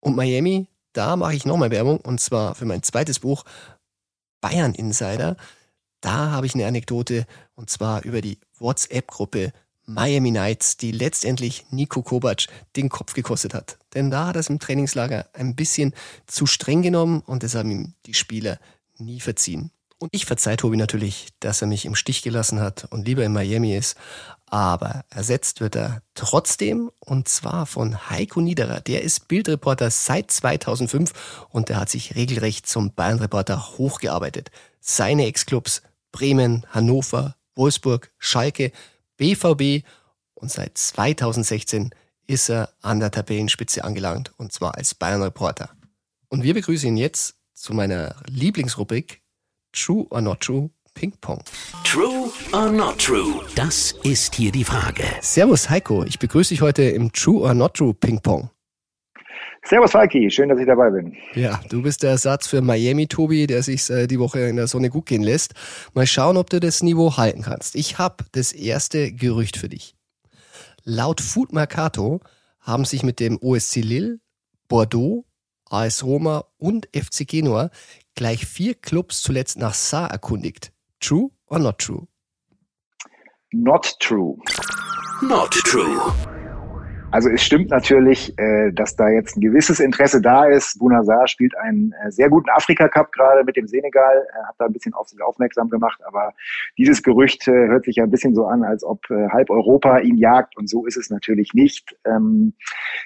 Und 0.00 0.14
Miami, 0.14 0.68
da 0.92 1.16
mache 1.16 1.34
ich 1.34 1.46
nochmal 1.46 1.70
Werbung. 1.70 2.00
Und 2.00 2.20
zwar 2.20 2.54
für 2.54 2.64
mein 2.64 2.82
zweites 2.82 3.18
Buch, 3.18 3.44
Bayern 4.40 4.74
Insider. 4.74 5.36
Da 6.00 6.30
habe 6.30 6.46
ich 6.46 6.54
eine 6.54 6.66
Anekdote 6.66 7.26
und 7.54 7.70
zwar 7.70 8.04
über 8.04 8.20
die 8.20 8.38
WhatsApp-Gruppe 8.58 9.52
Miami 9.88 10.30
Knights, 10.30 10.76
die 10.76 10.92
letztendlich 10.92 11.64
Nico 11.70 12.02
Kovac 12.02 12.46
den 12.76 12.90
Kopf 12.90 13.14
gekostet 13.14 13.54
hat. 13.54 13.78
Denn 13.94 14.10
da 14.10 14.26
hat 14.26 14.36
er 14.36 14.40
es 14.40 14.50
im 14.50 14.58
Trainingslager 14.58 15.26
ein 15.32 15.56
bisschen 15.56 15.94
zu 16.26 16.44
streng 16.44 16.82
genommen 16.82 17.22
und 17.24 17.42
das 17.42 17.54
haben 17.54 17.70
ihm 17.70 17.94
die 18.04 18.14
Spieler 18.14 18.58
nie 18.98 19.20
verziehen. 19.20 19.70
Und 19.98 20.10
ich 20.12 20.26
verzeihe 20.26 20.58
Tobi 20.58 20.76
natürlich, 20.76 21.28
dass 21.40 21.62
er 21.62 21.68
mich 21.68 21.86
im 21.86 21.94
Stich 21.94 22.22
gelassen 22.22 22.60
hat 22.60 22.86
und 22.90 23.08
lieber 23.08 23.24
in 23.24 23.32
Miami 23.32 23.74
ist. 23.74 23.96
Aber 24.46 25.04
ersetzt 25.10 25.60
wird 25.60 25.74
er 25.74 26.02
trotzdem 26.14 26.90
und 27.00 27.28
zwar 27.28 27.66
von 27.66 28.10
Heiko 28.10 28.40
Niederer. 28.40 28.80
Der 28.80 29.02
ist 29.02 29.26
Bildreporter 29.26 29.90
seit 29.90 30.30
2005 30.30 31.46
und 31.48 31.70
der 31.70 31.80
hat 31.80 31.88
sich 31.88 32.14
regelrecht 32.14 32.66
zum 32.66 32.92
Bayern-Reporter 32.92 33.78
hochgearbeitet. 33.78 34.50
Seine 34.80 35.26
Ex-Clubs 35.26 35.82
Bremen, 36.12 36.64
Hannover, 36.70 37.36
Wolfsburg, 37.54 38.12
Schalke 38.18 38.72
BVB 39.18 39.84
und 40.34 40.50
seit 40.50 40.78
2016 40.78 41.90
ist 42.26 42.48
er 42.48 42.70
an 42.80 43.00
der 43.00 43.10
Tabellenspitze 43.10 43.84
angelangt 43.84 44.32
und 44.38 44.52
zwar 44.52 44.76
als 44.76 44.94
Bayern-Reporter. 44.94 45.70
Und 46.28 46.42
wir 46.42 46.54
begrüßen 46.54 46.88
ihn 46.88 46.96
jetzt 46.96 47.36
zu 47.54 47.74
meiner 47.74 48.16
Lieblingsrubrik 48.26 49.20
True 49.72 50.06
or 50.10 50.20
Not 50.20 50.40
True 50.40 50.70
Ping 50.94 51.12
Pong. 51.20 51.42
True 51.84 52.30
or 52.52 52.70
not 52.70 52.98
true? 52.98 53.40
Das 53.54 53.94
ist 54.02 54.34
hier 54.34 54.50
die 54.50 54.64
Frage. 54.64 55.04
Servus 55.20 55.70
Heiko, 55.70 56.04
ich 56.04 56.18
begrüße 56.18 56.50
dich 56.50 56.60
heute 56.60 56.82
im 56.82 57.12
True 57.12 57.42
or 57.42 57.54
Not 57.54 57.74
True 57.74 57.94
Ping 57.94 58.20
Pong. 58.20 58.50
Servus 59.64 59.90
Falki, 59.90 60.30
schön, 60.30 60.48
dass 60.48 60.58
ich 60.58 60.66
dabei 60.66 60.90
bin. 60.90 61.16
Ja, 61.34 61.60
du 61.68 61.82
bist 61.82 62.02
der 62.02 62.10
Ersatz 62.10 62.46
für 62.46 62.62
Miami, 62.62 63.06
Tobi, 63.06 63.46
der 63.46 63.62
sich 63.62 63.90
äh, 63.90 64.06
die 64.06 64.18
Woche 64.18 64.40
in 64.40 64.56
der 64.56 64.66
Sonne 64.66 64.88
gut 64.88 65.06
gehen 65.06 65.22
lässt. 65.22 65.54
Mal 65.94 66.06
schauen, 66.06 66.36
ob 66.36 66.48
du 66.48 66.60
das 66.60 66.82
Niveau 66.82 67.16
halten 67.16 67.42
kannst. 67.42 67.74
Ich 67.74 67.98
habe 67.98 68.24
das 68.32 68.52
erste 68.52 69.12
Gerücht 69.12 69.56
für 69.56 69.68
dich. 69.68 69.94
Laut 70.84 71.20
Food 71.20 71.52
Mercato 71.52 72.20
haben 72.60 72.84
sich 72.84 73.02
mit 73.02 73.20
dem 73.20 73.38
OSC 73.42 73.76
Lille, 73.76 74.20
Bordeaux, 74.68 75.24
AS 75.70 76.02
Roma 76.02 76.44
und 76.56 76.88
FC 76.94 77.26
Genua 77.26 77.70
gleich 78.14 78.46
vier 78.46 78.74
Clubs 78.74 79.22
zuletzt 79.22 79.58
nach 79.58 79.74
Saar 79.74 80.10
erkundigt. 80.10 80.72
True 81.00 81.30
or 81.46 81.58
not 81.58 81.78
true? 81.78 82.06
Not 83.52 83.98
true. 84.00 84.36
Not 85.22 85.50
true. 85.52 86.12
Also 87.10 87.30
es 87.30 87.42
stimmt 87.42 87.70
natürlich, 87.70 88.38
äh, 88.38 88.70
dass 88.70 88.94
da 88.94 89.08
jetzt 89.08 89.36
ein 89.36 89.40
gewisses 89.40 89.80
Interesse 89.80 90.20
da 90.20 90.44
ist. 90.44 90.78
Bunazar 90.78 91.26
spielt 91.26 91.56
einen 91.56 91.94
äh, 92.04 92.10
sehr 92.10 92.28
guten 92.28 92.50
Afrika-Cup 92.50 93.12
gerade 93.12 93.44
mit 93.44 93.56
dem 93.56 93.66
Senegal, 93.66 94.26
er 94.34 94.48
hat 94.48 94.56
da 94.58 94.66
ein 94.66 94.72
bisschen 94.74 94.92
auf 94.92 95.08
sich 95.08 95.22
aufmerksam 95.22 95.70
gemacht, 95.70 95.98
aber 96.06 96.34
dieses 96.76 97.02
Gerücht 97.02 97.48
äh, 97.48 97.68
hört 97.68 97.86
sich 97.86 97.96
ja 97.96 98.04
ein 98.04 98.10
bisschen 98.10 98.34
so 98.34 98.44
an, 98.44 98.62
als 98.62 98.84
ob 98.84 98.98
halb 99.08 99.48
Europa 99.48 99.98
ihn 100.00 100.18
jagt 100.18 100.56
und 100.56 100.68
so 100.68 100.84
ist 100.84 100.96
es 100.96 101.08
natürlich 101.08 101.54
nicht. 101.54 101.96
Ähm, 102.04 102.52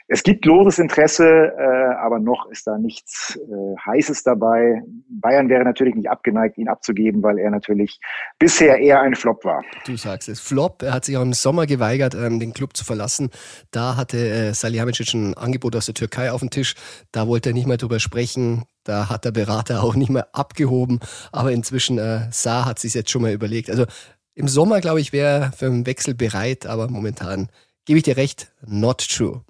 es 0.09 0.23
gibt 0.25 0.45
loses 0.45 0.79
Interesse, 0.79 1.53
aber 2.01 2.19
noch 2.19 2.51
ist 2.51 2.67
da 2.67 2.79
nichts 2.79 3.39
Heißes 3.87 4.25
dabei. 4.25 4.83
Bayern 5.09 5.49
wäre 5.49 5.65
natürlich 5.65 5.95
nicht 5.95 6.11
abgeneigt, 6.11 6.59
ihn 6.59 6.69
abzugeben, 6.69 7.23
weil 7.23 7.39
er 7.39 7.51
natürlich 7.51 8.01
bisher 8.39 8.79
eher 8.79 9.01
ein 9.01 9.15
Flop 9.15 9.45
war. 9.45 9.63
Du 9.87 9.97
sagst 9.97 10.29
es, 10.29 10.41
Flop. 10.41 10.83
Er 10.83 10.95
hat 10.95 11.05
sich 11.05 11.17
auch 11.17 11.23
im 11.23 11.33
Sommer 11.33 11.67
geweigert, 11.67 12.15
ähm, 12.15 12.41
den 12.41 12.53
Club 12.53 12.77
zu 12.77 12.85
verlassen. 12.85 13.31
Da 13.71 13.92
hatte 13.97 14.19
äh, 14.19 14.55
Salihamidzic 14.55 15.15
ein 15.15 15.35
Angebot 15.35 15.77
aus 15.77 15.87
der 15.87 15.95
Türkei 15.95 16.31
auf 16.33 16.41
dem 16.41 16.51
Tisch. 16.51 16.75
Da 17.13 17.27
wollte 17.27 17.51
er 17.51 17.53
nicht 17.55 17.67
mehr 17.67 17.77
drüber 17.77 18.01
sprechen. 18.01 18.65
Da 18.85 19.09
hat 19.09 19.25
der 19.25 19.33
Berater 19.33 19.83
auch 19.85 19.95
nicht 19.95 20.11
mehr 20.11 20.29
abgehoben. 20.33 21.01
Aber 21.33 21.53
inzwischen, 21.53 21.99
äh, 21.99 22.29
Saar 22.31 22.67
hat 22.67 22.79
sich 22.79 22.95
jetzt 22.95 23.11
schon 23.11 23.23
mal 23.23 23.33
überlegt. 23.33 23.71
Also 23.71 23.87
im 24.35 24.49
Sommer, 24.49 24.81
glaube 24.81 25.01
ich, 25.01 25.13
wäre 25.13 25.29
er 25.29 25.53
für 25.53 25.67
einen 25.67 25.87
Wechsel 25.87 26.15
bereit, 26.15 26.67
aber 26.67 26.89
momentan 26.89 27.49
gebe 27.85 27.99
ich 27.99 28.05
dir 28.05 28.17
recht, 28.17 28.53
not 28.67 29.07
true. 29.09 29.43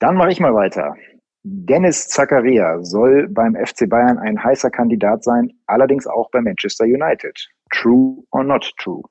Dann 0.00 0.16
mache 0.16 0.30
ich 0.30 0.40
mal 0.40 0.54
weiter. 0.54 0.94
Dennis 1.44 2.08
Zakaria 2.08 2.82
soll 2.82 3.28
beim 3.28 3.54
FC 3.54 3.88
Bayern 3.88 4.18
ein 4.18 4.42
heißer 4.42 4.70
Kandidat 4.70 5.22
sein, 5.24 5.52
allerdings 5.66 6.06
auch 6.06 6.30
bei 6.30 6.40
Manchester 6.40 6.84
United. 6.84 7.48
True 7.70 8.24
or 8.32 8.44
not 8.44 8.70
true? 8.78 9.02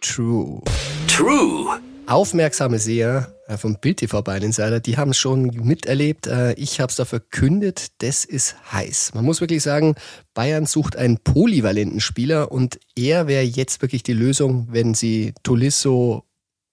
True. 0.00 0.62
True. 1.06 1.80
Aufmerksame 2.06 2.78
Seher 2.78 3.34
äh, 3.46 3.56
vom 3.56 3.76
Bild 3.76 3.98
TV 3.98 4.20
Bayern 4.20 4.42
Insider, 4.42 4.80
die 4.80 4.96
haben 4.96 5.12
es 5.12 5.18
schon 5.18 5.46
miterlebt. 5.46 6.26
Äh, 6.26 6.52
ich 6.54 6.80
habe 6.80 6.90
es 6.90 6.96
da 6.96 7.04
verkündet, 7.04 7.92
das 8.02 8.24
ist 8.24 8.56
heiß. 8.72 9.12
Man 9.14 9.24
muss 9.24 9.40
wirklich 9.40 9.62
sagen, 9.62 9.94
Bayern 10.34 10.66
sucht 10.66 10.96
einen 10.96 11.18
polyvalenten 11.18 12.00
Spieler 12.00 12.52
und 12.52 12.78
er 12.94 13.26
wäre 13.26 13.42
jetzt 13.42 13.80
wirklich 13.80 14.02
die 14.02 14.12
Lösung, 14.12 14.68
wenn 14.70 14.92
sie 14.94 15.32
Tolisso 15.42 16.24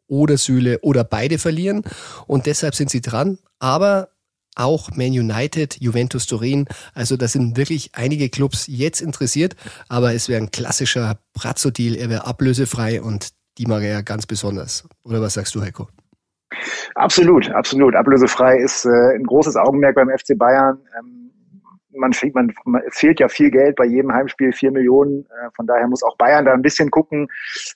oder 0.07 0.38
Süle 0.38 0.79
oder 0.81 1.05
beide 1.05 1.39
verlieren. 1.39 1.83
Und 2.27 2.45
deshalb 2.45 2.75
sind 2.75 2.89
sie 2.89 3.01
dran. 3.01 3.38
Aber 3.59 4.09
auch 4.55 4.91
Man 4.91 5.11
United, 5.11 5.77
Juventus 5.79 6.25
Turin. 6.25 6.65
Also 6.93 7.15
da 7.15 7.29
sind 7.29 7.55
wirklich 7.55 7.91
einige 7.93 8.29
Clubs 8.29 8.65
jetzt 8.67 9.00
interessiert, 9.00 9.55
aber 9.88 10.13
es 10.13 10.27
wäre 10.27 10.41
ein 10.41 10.51
klassischer 10.51 11.19
Brazzo-Deal. 11.33 11.95
Er 11.95 12.09
wäre 12.09 12.25
ablösefrei 12.27 13.01
und 13.01 13.29
die 13.58 13.65
mag 13.65 13.84
er 13.84 13.91
ja 13.91 14.01
ganz 14.01 14.25
besonders. 14.25 14.88
Oder 15.03 15.22
was 15.22 15.34
sagst 15.34 15.55
du, 15.55 15.62
Heiko? 15.62 15.88
Absolut, 16.96 17.50
absolut. 17.51 17.96
Ablösefrei 17.96 18.58
ist 18.58 18.86
äh, 18.86 19.15
ein 19.15 19.24
großes 19.24 19.55
Augenmerk 19.55 19.96
beim 19.96 20.10
FC 20.10 20.38
Bayern. 20.38 20.79
Ähm, 20.98 21.31
man, 21.93 22.12
man, 22.34 22.53
man, 22.65 22.81
es 22.88 22.98
fehlt 22.98 23.20
ja 23.20 23.27
viel 23.27 23.51
Geld 23.51 23.75
bei 23.75 23.86
jedem 23.86 24.12
Heimspiel, 24.13 24.51
vier 24.51 24.72
Millionen. 24.72 25.25
Äh, 25.25 25.50
von 25.55 25.67
daher 25.67 25.88
muss 25.88 26.03
auch 26.03 26.17
Bayern 26.17 26.46
da 26.46 26.53
ein 26.53 26.62
bisschen 26.62 26.89
gucken. 26.91 27.27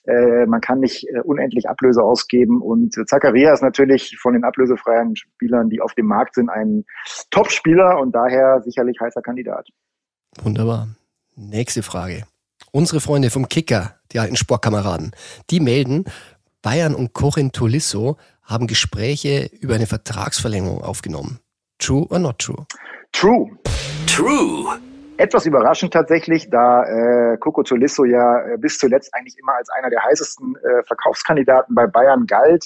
Äh, 0.05 0.46
man 0.46 0.62
kann 0.62 0.79
nicht 0.79 1.08
äh, 1.10 1.22
unendlich 1.22 1.70
Ablöse 1.70 2.01
ausgeben. 2.03 2.62
Und 2.62 2.94
Zakaria 3.08 3.53
ist 3.53 3.63
natürlich 3.63 4.17
von 4.20 4.34
den 4.34 4.44
ablösefreien 4.44 5.15
Spielern, 5.15 5.70
die 5.70 5.82
auf 5.82 5.94
dem 5.94 6.08
Markt 6.08 6.36
sind, 6.36 6.50
ein 6.50 6.86
Top-Spieler 7.32 8.00
und 8.00 8.13
daher 8.13 8.62
sicherlich 8.63 9.00
heißer 9.00 9.22
Kandidat. 9.22 9.67
Wunderbar. 10.41 10.88
Nächste 11.36 11.84
Frage. 11.84 12.24
Unsere 12.75 13.00
Freunde 13.00 13.29
vom 13.29 13.48
Kicker, 13.48 13.96
die 14.12 14.20
alten 14.20 14.36
Sportkameraden, 14.36 15.12
die 15.50 15.62
melden, 15.62 16.03
Bayern 16.62 16.94
und 16.94 17.13
Corin 17.13 17.53
Tolisso 17.53 18.17
haben 18.44 18.67
Gespräche 18.67 19.50
über 19.62 19.75
eine 19.75 19.86
Vertragsverlängerung 19.86 20.84
aufgenommen. 20.84 21.39
True 21.79 22.05
or 22.10 22.20
not 22.20 22.38
true? 22.38 22.65
True. 23.13 23.50
True. 24.08 24.77
Etwas 25.15 25.46
überraschend 25.46 25.94
tatsächlich, 25.94 26.50
da 26.50 26.84
äh, 26.84 27.38
Coco 27.38 27.63
Tolisso 27.63 28.03
ja 28.03 28.41
äh, 28.41 28.58
bis 28.58 28.77
zuletzt 28.77 29.13
eigentlich 29.13 29.38
immer 29.39 29.53
als 29.55 29.70
einer 29.70 29.89
der 29.89 30.03
heißesten 30.03 30.58
äh, 30.58 30.84
Verkaufskandidaten 30.84 31.74
bei 31.75 31.88
Bayern 31.88 32.27
galt. 32.27 32.65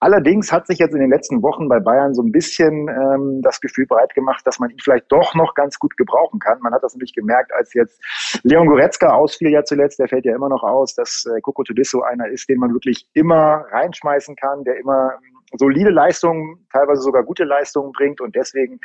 Allerdings 0.00 0.50
hat 0.50 0.66
sich 0.66 0.78
jetzt 0.78 0.94
in 0.94 1.00
den 1.00 1.10
letzten 1.10 1.42
Wochen 1.42 1.68
bei 1.68 1.78
Bayern 1.78 2.14
so 2.14 2.22
ein 2.22 2.32
bisschen 2.32 2.88
ähm, 2.88 3.42
das 3.42 3.60
Gefühl 3.60 3.86
breit 3.86 4.14
gemacht, 4.14 4.46
dass 4.46 4.58
man 4.58 4.70
ihn 4.70 4.78
vielleicht 4.82 5.12
doch 5.12 5.34
noch 5.34 5.54
ganz 5.54 5.78
gut 5.78 5.94
gebrauchen 5.98 6.40
kann. 6.40 6.58
Man 6.62 6.72
hat 6.72 6.82
das 6.82 6.94
nämlich 6.94 7.12
gemerkt, 7.12 7.52
als 7.52 7.74
jetzt 7.74 8.00
Leon 8.42 8.66
Goretzka 8.66 9.12
ausfiel 9.12 9.50
ja 9.50 9.62
zuletzt, 9.62 9.98
der 9.98 10.08
fällt 10.08 10.24
ja 10.24 10.34
immer 10.34 10.48
noch 10.48 10.62
aus, 10.62 10.94
dass 10.94 11.26
äh, 11.26 11.42
Coco 11.42 11.64
Todisso 11.64 12.00
einer 12.00 12.28
ist, 12.28 12.48
den 12.48 12.58
man 12.58 12.72
wirklich 12.72 13.06
immer 13.12 13.66
reinschmeißen 13.70 14.36
kann, 14.36 14.64
der 14.64 14.78
immer 14.78 15.12
ähm, 15.22 15.40
solide 15.58 15.90
Leistungen, 15.90 16.66
teilweise 16.72 17.02
sogar 17.02 17.22
gute 17.24 17.44
Leistungen 17.44 17.92
bringt 17.92 18.20
und 18.20 18.36
deswegen 18.36 18.80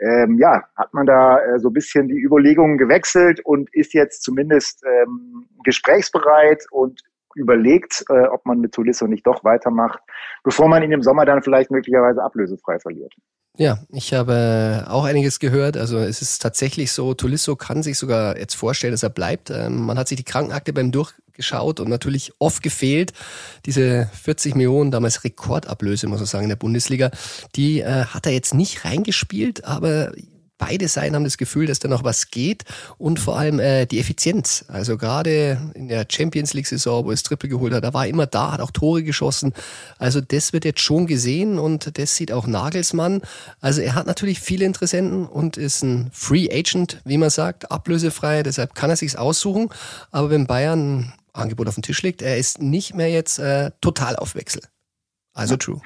ähm, 0.00 0.36
ja 0.38 0.64
hat 0.76 0.92
man 0.92 1.06
da 1.06 1.38
äh, 1.38 1.58
so 1.58 1.70
ein 1.70 1.72
bisschen 1.72 2.08
die 2.08 2.20
Überlegungen 2.20 2.76
gewechselt 2.76 3.40
und 3.44 3.72
ist 3.72 3.94
jetzt 3.94 4.22
zumindest 4.22 4.84
ähm, 4.84 5.46
gesprächsbereit 5.64 6.64
und 6.70 7.02
überlegt, 7.38 8.04
äh, 8.10 8.26
ob 8.26 8.44
man 8.44 8.60
mit 8.60 8.72
Tulisso 8.72 9.06
nicht 9.06 9.26
doch 9.26 9.44
weitermacht, 9.44 10.00
bevor 10.44 10.68
man 10.68 10.82
ihn 10.82 10.92
im 10.92 11.02
Sommer 11.02 11.24
dann 11.24 11.42
vielleicht 11.42 11.70
möglicherweise 11.70 12.22
ablösefrei 12.22 12.78
verliert. 12.78 13.14
Ja, 13.56 13.78
ich 13.90 14.14
habe 14.14 14.86
auch 14.88 15.04
einiges 15.04 15.40
gehört. 15.40 15.76
Also 15.76 15.98
es 15.98 16.22
ist 16.22 16.40
tatsächlich 16.40 16.92
so, 16.92 17.14
Tulisso 17.14 17.56
kann 17.56 17.82
sich 17.82 17.98
sogar 17.98 18.38
jetzt 18.38 18.54
vorstellen, 18.54 18.92
dass 18.92 19.02
er 19.02 19.10
bleibt. 19.10 19.50
Ähm, 19.50 19.84
man 19.84 19.98
hat 19.98 20.06
sich 20.06 20.16
die 20.16 20.24
Krankenakte 20.24 20.72
beim 20.72 20.92
Durchgeschaut 20.92 21.80
und 21.80 21.88
natürlich 21.88 22.32
oft 22.38 22.62
gefehlt. 22.62 23.12
Diese 23.66 24.08
40 24.12 24.54
Millionen, 24.54 24.92
damals 24.92 25.24
Rekordablöse, 25.24 26.06
muss 26.06 26.20
man 26.20 26.26
sagen, 26.26 26.44
in 26.44 26.50
der 26.50 26.56
Bundesliga, 26.56 27.10
die 27.56 27.80
äh, 27.80 28.04
hat 28.04 28.26
er 28.26 28.32
jetzt 28.32 28.54
nicht 28.54 28.84
reingespielt, 28.84 29.64
aber 29.64 30.12
beide 30.58 30.88
Seiten 30.88 31.14
haben 31.14 31.24
das 31.24 31.38
Gefühl, 31.38 31.66
dass 31.66 31.78
da 31.78 31.88
noch 31.88 32.04
was 32.04 32.30
geht 32.30 32.64
und 32.98 33.20
vor 33.20 33.38
allem 33.38 33.60
äh, 33.60 33.86
die 33.86 33.98
Effizienz. 33.98 34.64
Also 34.68 34.98
gerade 34.98 35.72
in 35.74 35.88
der 35.88 36.06
Champions 36.10 36.52
League 36.52 36.66
Saison, 36.66 37.04
wo 37.04 37.12
es 37.12 37.22
Triple 37.22 37.48
geholt 37.48 37.72
hat, 37.72 37.84
da 37.84 37.94
war 37.94 38.04
er 38.04 38.10
immer 38.10 38.26
da, 38.26 38.52
hat 38.52 38.60
auch 38.60 38.70
Tore 38.70 39.02
geschossen. 39.02 39.54
Also 39.98 40.20
das 40.20 40.52
wird 40.52 40.64
jetzt 40.64 40.80
schon 40.80 41.06
gesehen 41.06 41.58
und 41.58 41.96
das 41.98 42.16
sieht 42.16 42.32
auch 42.32 42.46
Nagelsmann. 42.46 43.22
Also 43.60 43.80
er 43.80 43.94
hat 43.94 44.06
natürlich 44.06 44.40
viele 44.40 44.64
Interessenten 44.64 45.26
und 45.26 45.56
ist 45.56 45.82
ein 45.82 46.10
Free 46.12 46.48
Agent, 46.52 47.00
wie 47.04 47.18
man 47.18 47.30
sagt, 47.30 47.70
ablösefrei. 47.70 48.42
Deshalb 48.42 48.74
kann 48.74 48.90
er 48.90 48.96
sich's 48.96 49.16
aussuchen. 49.16 49.70
Aber 50.10 50.30
wenn 50.30 50.46
Bayern 50.46 50.98
ein 50.98 51.12
Angebot 51.32 51.68
auf 51.68 51.74
den 51.74 51.82
Tisch 51.82 52.02
legt, 52.02 52.20
er 52.20 52.36
ist 52.36 52.60
nicht 52.60 52.94
mehr 52.94 53.10
jetzt 53.10 53.38
äh, 53.38 53.70
total 53.80 54.16
auf 54.16 54.34
Wechsel. 54.34 54.62
Also 55.34 55.56
true. 55.56 55.80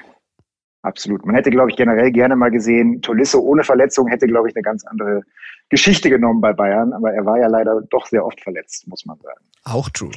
Absolut. 0.83 1.25
Man 1.25 1.35
hätte, 1.35 1.49
glaube 1.49 1.71
ich, 1.71 1.77
generell 1.77 2.11
gerne 2.11 2.35
mal 2.35 2.51
gesehen, 2.51 3.01
Tolisso 3.01 3.39
ohne 3.39 3.63
Verletzung 3.63 4.07
hätte, 4.07 4.27
glaube 4.27 4.49
ich, 4.49 4.55
eine 4.55 4.63
ganz 4.63 4.85
andere 4.85 5.21
Geschichte 5.69 6.09
genommen 6.09 6.41
bei 6.41 6.51
Bayern. 6.51 6.93
Aber 6.93 7.13
er 7.13 7.25
war 7.25 7.39
ja 7.39 7.47
leider 7.47 7.81
doch 7.89 8.05
sehr 8.05 8.25
oft 8.25 8.39
verletzt, 8.41 8.87
muss 8.87 9.05
man 9.05 9.17
sagen. 9.19 9.43
Auch 9.63 9.89
true. 9.89 10.11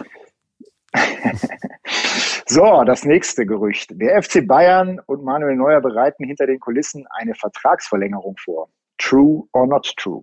so, 2.47 2.83
das 2.85 3.05
nächste 3.05 3.47
Gerücht. 3.47 3.91
Der 3.95 4.21
FC 4.21 4.47
Bayern 4.47 5.01
und 5.07 5.23
Manuel 5.23 5.57
Neuer 5.57 5.81
bereiten 5.81 6.25
hinter 6.25 6.47
den 6.47 6.59
Kulissen 6.59 7.07
eine 7.11 7.35
Vertragsverlängerung 7.35 8.37
vor. 8.37 8.69
True 8.99 9.45
or 9.53 9.67
not 9.69 9.95
true? 9.97 10.23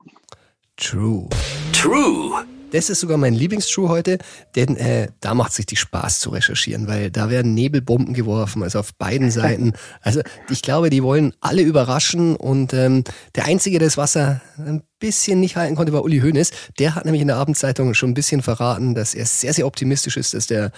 True. 0.76 1.30
True. 1.72 2.44
Das 2.74 2.90
ist 2.90 3.02
sogar 3.02 3.20
mein 3.20 3.36
Lieblingstrue 3.36 3.88
heute, 3.88 4.18
denn 4.56 4.76
äh, 4.78 5.10
da 5.20 5.36
macht 5.36 5.54
sich 5.54 5.68
die 5.68 5.76
Spaß 5.76 6.18
zu 6.20 6.32
recherchieren, 6.32 6.88
weil 6.88 7.12
da 7.12 7.30
werden 7.30 7.54
Nebelbomben 7.54 8.16
geworfen, 8.16 8.64
also 8.64 8.80
auf 8.80 8.96
beiden 8.96 9.30
Seiten. 9.32 9.74
Also 10.02 10.22
ich 10.50 10.64
glaube, 10.64 10.90
die 10.90 11.04
wollen 11.04 11.36
alle 11.40 11.62
überraschen 11.62 12.36
und 12.36 12.74
ähm, 12.74 13.04
der 13.36 13.46
Einzige, 13.46 13.78
der 13.78 13.90
das 13.90 13.98
Wasser 13.98 14.42
ein 14.58 14.82
bisschen 14.98 15.40
nicht 15.40 15.56
halten 15.56 15.76
konnte, 15.76 15.94
war 15.94 16.04
Uli 16.04 16.20
Hoeneß. 16.22 16.50
Der 16.80 16.96
hat 16.96 17.06
nämlich 17.06 17.22
in 17.22 17.28
der 17.28 17.38
Abendzeitung 17.38 17.94
schon 17.94 18.10
ein 18.10 18.16
bisschen 18.16 18.42
verraten, 18.42 18.96
dass 18.96 19.14
er 19.14 19.28
sehr, 19.28 19.54
sehr 19.54 19.68
optimistisch 19.68 20.18
ist, 20.18 20.34
dass 20.34 20.48
der 20.48 20.72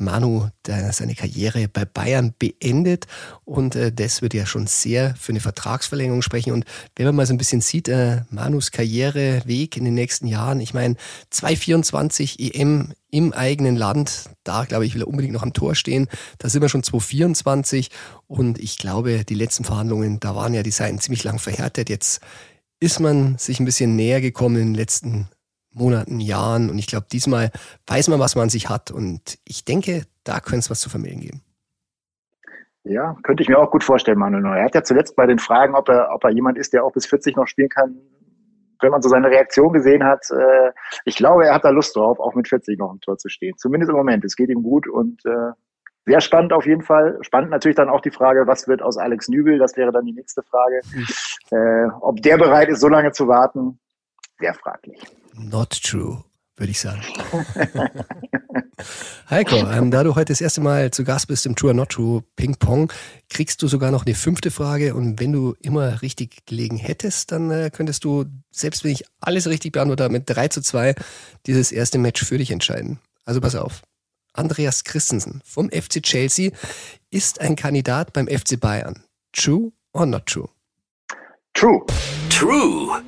Manu 0.00 0.48
der, 0.66 0.92
seine 0.92 1.14
Karriere 1.14 1.68
bei 1.68 1.84
Bayern 1.84 2.34
beendet 2.38 3.06
und 3.44 3.76
äh, 3.76 3.92
das 3.92 4.22
würde 4.22 4.38
ja 4.38 4.46
schon 4.46 4.66
sehr 4.66 5.14
für 5.16 5.32
eine 5.32 5.40
Vertragsverlängerung 5.40 6.22
sprechen. 6.22 6.52
Und 6.52 6.64
wenn 6.96 7.06
man 7.06 7.16
mal 7.16 7.26
so 7.26 7.34
ein 7.34 7.38
bisschen 7.38 7.60
sieht, 7.60 7.88
äh, 7.88 8.22
Manus 8.30 8.70
Karriereweg 8.70 9.76
in 9.76 9.84
den 9.84 9.94
nächsten 9.94 10.26
Jahren, 10.26 10.60
ich 10.60 10.74
meine 10.74 10.96
224 11.30 12.54
EM 12.54 12.92
im 13.10 13.32
eigenen 13.32 13.76
Land, 13.76 14.30
da 14.44 14.64
glaube 14.64 14.84
ich, 14.84 14.94
will 14.94 15.02
er 15.02 15.08
unbedingt 15.08 15.32
noch 15.32 15.42
am 15.42 15.52
Tor 15.52 15.74
stehen. 15.74 16.08
Da 16.38 16.48
sind 16.48 16.62
wir 16.62 16.68
schon 16.68 16.82
224 16.82 17.90
und 18.26 18.58
ich 18.58 18.78
glaube, 18.78 19.24
die 19.24 19.34
letzten 19.34 19.64
Verhandlungen, 19.64 20.20
da 20.20 20.34
waren 20.34 20.54
ja 20.54 20.62
die 20.62 20.70
Seiten 20.70 20.98
ziemlich 20.98 21.24
lang 21.24 21.38
verhärtet. 21.38 21.88
Jetzt 21.88 22.20
ist 22.80 23.00
man 23.00 23.38
sich 23.38 23.60
ein 23.60 23.64
bisschen 23.64 23.96
näher 23.96 24.20
gekommen 24.20 24.56
in 24.56 24.66
den 24.68 24.74
letzten 24.74 25.28
Monaten, 25.78 26.20
Jahren. 26.20 26.70
Und 26.70 26.78
ich 26.78 26.86
glaube, 26.86 27.06
diesmal 27.10 27.50
weiß 27.86 28.08
man, 28.08 28.20
was 28.20 28.36
man 28.36 28.48
sich 28.48 28.68
hat. 28.68 28.90
Und 28.90 29.38
ich 29.44 29.64
denke, 29.64 30.04
da 30.24 30.40
könnte 30.40 30.60
es 30.60 30.70
was 30.70 30.80
zu 30.80 30.90
vermelden 30.90 31.20
geben. 31.20 31.42
Ja, 32.84 33.16
könnte 33.22 33.42
ich 33.42 33.48
mir 33.48 33.58
auch 33.58 33.70
gut 33.70 33.84
vorstellen, 33.84 34.18
Manuel 34.18 34.42
Neuer. 34.42 34.58
Er 34.58 34.64
hat 34.64 34.74
ja 34.74 34.82
zuletzt 34.82 35.14
bei 35.16 35.26
den 35.26 35.38
Fragen, 35.38 35.74
ob 35.74 35.88
er, 35.88 36.08
ob 36.14 36.24
er 36.24 36.30
jemand 36.30 36.56
ist, 36.56 36.72
der 36.72 36.84
auch 36.84 36.92
bis 36.92 37.06
40 37.06 37.36
noch 37.36 37.46
spielen 37.46 37.68
kann, 37.68 37.98
wenn 38.80 38.90
man 38.90 39.02
so 39.02 39.08
seine 39.08 39.28
Reaktion 39.28 39.72
gesehen 39.72 40.04
hat, 40.04 40.24
äh, 40.30 40.72
ich 41.04 41.16
glaube, 41.16 41.46
er 41.46 41.54
hat 41.54 41.64
da 41.64 41.70
Lust 41.70 41.96
drauf, 41.96 42.20
auch 42.20 42.34
mit 42.34 42.48
40 42.48 42.78
noch 42.78 42.92
im 42.92 43.00
Tor 43.00 43.18
zu 43.18 43.28
stehen. 43.28 43.56
Zumindest 43.58 43.90
im 43.90 43.96
Moment. 43.96 44.24
Es 44.24 44.36
geht 44.36 44.50
ihm 44.50 44.62
gut 44.62 44.88
und 44.88 45.24
äh, 45.24 45.52
sehr 46.06 46.20
spannend 46.20 46.52
auf 46.52 46.66
jeden 46.66 46.82
Fall. 46.82 47.18
Spannend 47.22 47.50
natürlich 47.50 47.76
dann 47.76 47.90
auch 47.90 48.00
die 48.00 48.10
Frage, 48.10 48.46
was 48.46 48.68
wird 48.68 48.82
aus 48.82 48.96
Alex 48.96 49.28
Nübel? 49.28 49.58
Das 49.58 49.76
wäre 49.76 49.92
dann 49.92 50.04
die 50.04 50.12
nächste 50.12 50.42
Frage. 50.42 50.80
Mhm. 50.94 51.06
Äh, 51.50 51.90
ob 52.00 52.22
der 52.22 52.38
bereit 52.38 52.68
ist, 52.68 52.80
so 52.80 52.88
lange 52.88 53.12
zu 53.12 53.28
warten, 53.28 53.78
sehr 54.38 54.54
fraglich. 54.54 55.02
Not 55.38 55.82
true, 55.82 56.24
würde 56.56 56.70
ich 56.70 56.80
sagen. 56.80 57.02
Heiko, 59.30 59.56
ähm, 59.56 59.90
da 59.90 60.02
du 60.02 60.14
heute 60.14 60.32
das 60.32 60.40
erste 60.40 60.60
Mal 60.60 60.90
zu 60.90 61.04
Gast 61.04 61.28
bist 61.28 61.46
im 61.46 61.54
True 61.54 61.70
or 61.70 61.74
Not 61.74 61.90
True 61.90 62.22
Ping 62.36 62.56
Pong, 62.56 62.92
kriegst 63.28 63.62
du 63.62 63.68
sogar 63.68 63.90
noch 63.90 64.06
eine 64.06 64.14
fünfte 64.14 64.50
Frage 64.50 64.94
und 64.94 65.20
wenn 65.20 65.32
du 65.32 65.54
immer 65.60 66.02
richtig 66.02 66.46
gelegen 66.46 66.76
hättest, 66.76 67.32
dann 67.32 67.50
äh, 67.50 67.70
könntest 67.72 68.04
du, 68.04 68.24
selbst 68.50 68.84
wenn 68.84 68.92
ich 68.92 69.04
alles 69.20 69.46
richtig 69.46 69.72
beantworte, 69.72 70.08
mit 70.08 70.24
3 70.26 70.48
zu 70.48 70.62
2 70.62 70.94
dieses 71.46 71.72
erste 71.72 71.98
Match 71.98 72.24
für 72.24 72.38
dich 72.38 72.50
entscheiden. 72.50 72.98
Also 73.24 73.40
pass 73.40 73.54
auf. 73.54 73.82
Andreas 74.32 74.84
Christensen 74.84 75.40
vom 75.44 75.70
FC 75.70 76.02
Chelsea 76.02 76.50
ist 77.10 77.40
ein 77.40 77.56
Kandidat 77.56 78.12
beim 78.12 78.28
FC 78.28 78.58
Bayern. 78.58 79.04
True 79.32 79.72
or 79.92 80.06
not 80.06 80.26
true? 80.26 80.48
True. 81.54 81.84
True. 82.30 83.02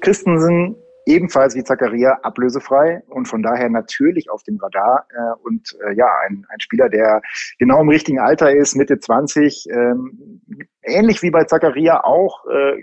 Christensen 0.00 0.74
ebenfalls 1.06 1.54
wie 1.54 1.64
Zakaria 1.64 2.18
ablösefrei 2.22 3.02
und 3.08 3.26
von 3.26 3.42
daher 3.42 3.68
natürlich 3.68 4.30
auf 4.30 4.42
dem 4.42 4.58
Radar 4.58 5.06
äh, 5.10 5.46
und 5.46 5.76
äh, 5.86 5.94
ja, 5.94 6.06
ein, 6.26 6.46
ein 6.48 6.60
Spieler, 6.60 6.88
der 6.88 7.22
genau 7.58 7.80
im 7.80 7.88
richtigen 7.88 8.18
Alter 8.18 8.52
ist, 8.52 8.76
Mitte 8.76 8.98
20, 8.98 9.66
ähm, 9.70 10.40
ähnlich 10.82 11.22
wie 11.22 11.30
bei 11.30 11.44
Zakaria 11.44 12.04
auch 12.04 12.44
äh, 12.46 12.82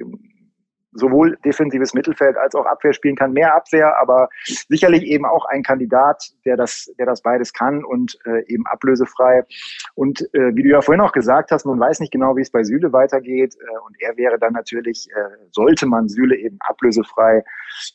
sowohl 0.91 1.37
defensives 1.45 1.93
Mittelfeld 1.93 2.37
als 2.37 2.55
auch 2.55 2.65
Abwehr 2.65 2.93
spielen 2.93 3.15
kann. 3.15 3.33
Mehr 3.33 3.55
Abwehr, 3.55 3.97
aber 3.99 4.29
sicherlich 4.43 5.03
eben 5.03 5.25
auch 5.25 5.45
ein 5.45 5.63
Kandidat, 5.63 6.23
der 6.45 6.57
das, 6.57 6.91
der 6.97 7.05
das 7.05 7.21
beides 7.21 7.53
kann 7.53 7.83
und 7.83 8.17
äh, 8.25 8.45
eben 8.47 8.65
ablösefrei. 8.67 9.43
Und 9.95 10.21
äh, 10.33 10.55
wie 10.55 10.63
du 10.63 10.69
ja 10.69 10.81
vorhin 10.81 11.01
auch 11.01 11.11
gesagt 11.11 11.51
hast, 11.51 11.65
man 11.65 11.79
weiß 11.79 11.99
nicht 11.99 12.11
genau, 12.11 12.35
wie 12.35 12.41
es 12.41 12.51
bei 12.51 12.63
Süle 12.63 12.91
weitergeht. 12.93 13.55
Äh, 13.55 13.79
und 13.85 13.95
er 13.99 14.17
wäre 14.17 14.39
dann 14.39 14.53
natürlich, 14.53 15.07
äh, 15.11 15.47
sollte 15.51 15.85
man 15.85 16.07
Süle 16.07 16.35
eben 16.35 16.57
ablösefrei 16.61 17.43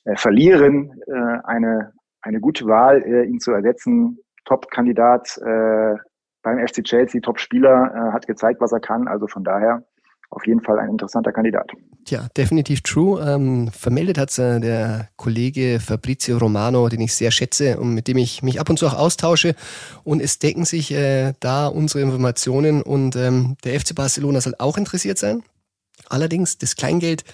äh, 0.04 0.16
verlieren, 0.16 1.00
äh, 1.06 1.38
eine, 1.44 1.92
eine 2.20 2.40
gute 2.40 2.66
Wahl, 2.66 3.04
ihn 3.04 3.40
zu 3.40 3.52
ersetzen. 3.52 4.18
Top-Kandidat 4.44 5.38
beim 5.40 6.66
FC 6.66 6.84
Chelsea, 6.84 7.20
Top-Spieler, 7.20 8.10
hat 8.12 8.26
gezeigt, 8.26 8.60
was 8.60 8.72
er 8.72 8.80
kann. 8.80 9.08
Also 9.08 9.26
von 9.26 9.42
daher 9.42 9.84
auf 10.32 10.46
jeden 10.46 10.60
Fall 10.60 10.78
ein 10.78 10.88
interessanter 10.88 11.32
Kandidat. 11.32 11.70
Tja, 12.04 12.26
definitiv 12.36 12.80
true. 12.80 13.22
Ähm, 13.22 13.70
vermeldet 13.70 14.18
hat 14.18 14.36
äh, 14.38 14.60
der 14.60 15.08
Kollege 15.16 15.78
Fabrizio 15.78 16.38
Romano, 16.38 16.88
den 16.88 17.00
ich 17.00 17.14
sehr 17.14 17.30
schätze 17.30 17.78
und 17.78 17.94
mit 17.94 18.08
dem 18.08 18.18
ich 18.18 18.42
mich 18.42 18.58
ab 18.58 18.70
und 18.70 18.78
zu 18.78 18.86
auch 18.86 18.94
austausche. 18.94 19.54
Und 20.02 20.20
es 20.20 20.38
decken 20.38 20.64
sich 20.64 20.92
äh, 20.92 21.34
da 21.40 21.66
unsere 21.66 22.02
Informationen 22.02 22.82
und 22.82 23.14
ähm, 23.14 23.56
der 23.64 23.78
FC 23.78 23.94
Barcelona 23.94 24.40
soll 24.40 24.54
auch 24.58 24.78
interessiert 24.78 25.18
sein. 25.18 25.42
Allerdings 26.08 26.58
das 26.58 26.76
Kleingeld, 26.76 27.24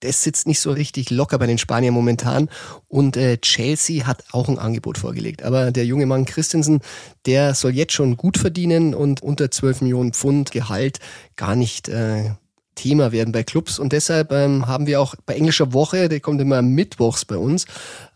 das 0.00 0.22
sitzt 0.22 0.46
nicht 0.46 0.60
so 0.60 0.72
richtig 0.72 1.10
locker 1.10 1.38
bei 1.38 1.46
den 1.46 1.58
Spaniern 1.58 1.94
momentan. 1.94 2.48
Und 2.88 3.16
äh, 3.16 3.38
Chelsea 3.38 4.06
hat 4.06 4.24
auch 4.32 4.48
ein 4.48 4.58
Angebot 4.58 4.98
vorgelegt. 4.98 5.42
Aber 5.42 5.70
der 5.72 5.86
junge 5.86 6.06
Mann 6.06 6.24
Christensen, 6.24 6.80
der 7.26 7.54
soll 7.54 7.72
jetzt 7.72 7.92
schon 7.92 8.16
gut 8.16 8.38
verdienen 8.38 8.94
und 8.94 9.22
unter 9.22 9.50
12 9.50 9.82
Millionen 9.82 10.12
Pfund 10.12 10.50
Gehalt 10.50 10.98
gar 11.36 11.54
nicht 11.54 11.88
äh, 11.88 12.30
Thema 12.76 13.10
werden 13.10 13.32
bei 13.32 13.42
Clubs. 13.42 13.80
Und 13.80 13.92
deshalb 13.92 14.30
ähm, 14.30 14.68
haben 14.68 14.86
wir 14.86 15.00
auch 15.00 15.16
bei 15.26 15.34
englischer 15.34 15.72
Woche, 15.72 16.08
der 16.08 16.20
kommt 16.20 16.40
immer 16.40 16.62
mittwochs 16.62 17.24
bei 17.24 17.36
uns, 17.36 17.66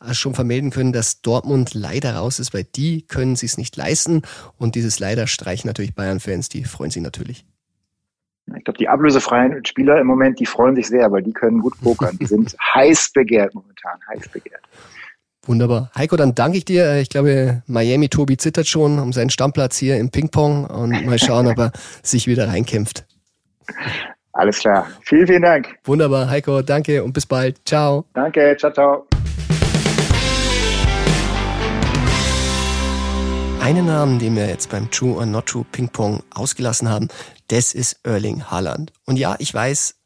äh, 0.09 0.15
schon 0.15 0.35
vermelden 0.35 0.71
können, 0.71 0.93
dass 0.93 1.23
Dortmund 1.23 1.75
leider 1.75 2.15
raus 2.15 2.39
ist, 2.39 2.55
weil 2.55 2.65
die 2.65 3.03
können 3.03 3.35
sich 3.35 3.51
es 3.51 3.59
nicht 3.59 3.77
leisten. 3.77 4.23
Und 4.57 4.77
dieses 4.77 5.01
leider 5.01 5.27
streichen 5.27 5.67
natürlich 5.67 5.95
Bayern-Fans, 5.97 6.49
die 6.49 6.65
freuen 6.65 6.93
sich 6.93 7.03
natürlich. 7.03 7.45
Ich 8.57 8.65
glaube, 8.65 8.79
die 8.79 8.89
ablösefreien 8.89 9.65
Spieler 9.65 10.01
im 10.01 10.07
Moment, 10.07 10.41
die 10.41 10.47
freuen 10.47 10.75
sich 10.75 10.89
sehr, 10.89 11.11
weil 11.11 11.23
die 11.23 11.33
können 11.33 11.61
gut 11.61 11.81
pokern. 11.81 12.17
Die 12.19 12.27
sind 12.27 12.55
heiß 12.75 13.11
begehrt 13.13 13.55
momentan, 13.55 13.99
heiß 14.09 14.29
begehrt. 14.29 14.63
Wunderbar. 15.43 15.91
Heiko, 15.97 16.17
dann 16.17 16.35
danke 16.35 16.59
ich 16.59 16.65
dir. 16.65 16.97
Ich 16.99 17.09
glaube, 17.09 17.63
Miami 17.67 18.09
Tobi 18.09 18.37
zittert 18.37 18.67
schon 18.67 18.99
um 18.99 19.13
seinen 19.13 19.31
Stammplatz 19.31 19.79
hier 19.79 19.97
im 19.97 20.11
Ping-Pong 20.11 20.67
und 20.67 21.07
mal 21.07 21.19
schauen, 21.19 21.47
ob 21.47 21.59
er 21.59 21.73
sich 22.03 22.27
wieder 22.27 22.49
reinkämpft. 22.49 23.07
Alles 24.33 24.61
klar. 24.61 24.87
Vielen, 25.03 25.27
vielen 25.27 25.43
Dank. 25.43 25.77
Wunderbar, 25.85 26.31
Heiko, 26.31 26.63
danke 26.63 27.03
und 27.03 27.13
bis 27.13 27.27
bald. 27.27 27.61
Ciao. 27.67 28.05
Danke, 28.15 28.57
ciao, 28.59 28.73
ciao. 28.73 29.07
Einen 33.61 33.87
Namen, 33.87 34.19
den 34.19 34.37
wir 34.37 34.49
jetzt 34.49 34.71
beim 34.71 34.91
True 34.91 35.17
or 35.17 35.27
Not 35.27 35.47
True 35.47 35.67
Ping 35.71 35.89
Pong 35.89 36.23
ausgelassen 36.35 36.89
haben, 36.89 37.09
das 37.49 37.75
ist 37.75 38.01
Erling 38.05 38.45
Haaland. 38.45 38.93
Und 39.05 39.17
ja, 39.17 39.37
ich 39.39 39.53
weiß, 39.53 39.97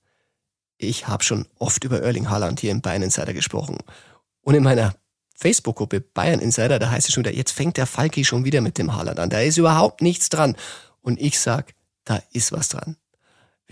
ich 0.76 1.06
habe 1.06 1.22
schon 1.22 1.46
oft 1.58 1.84
über 1.84 2.02
Erling 2.02 2.30
Haaland 2.30 2.60
hier 2.60 2.72
im 2.72 2.80
Bayern 2.80 3.02
Insider 3.02 3.32
gesprochen. 3.32 3.78
Und 4.42 4.54
in 4.54 4.64
meiner 4.64 4.94
Facebook-Gruppe 5.36 6.00
Bayern 6.00 6.40
Insider, 6.40 6.78
da 6.78 6.90
heißt 6.90 7.08
es 7.08 7.14
schon 7.14 7.24
wieder, 7.24 7.34
jetzt 7.34 7.52
fängt 7.52 7.76
der 7.76 7.86
Falki 7.86 8.24
schon 8.24 8.44
wieder 8.44 8.60
mit 8.60 8.76
dem 8.76 8.96
Haaland 8.96 9.20
an. 9.20 9.30
Da 9.30 9.40
ist 9.40 9.56
überhaupt 9.56 10.02
nichts 10.02 10.28
dran. 10.30 10.56
Und 11.00 11.20
ich 11.20 11.38
sag, 11.38 11.74
da 12.04 12.20
ist 12.32 12.52
was 12.52 12.68
dran. 12.68 12.96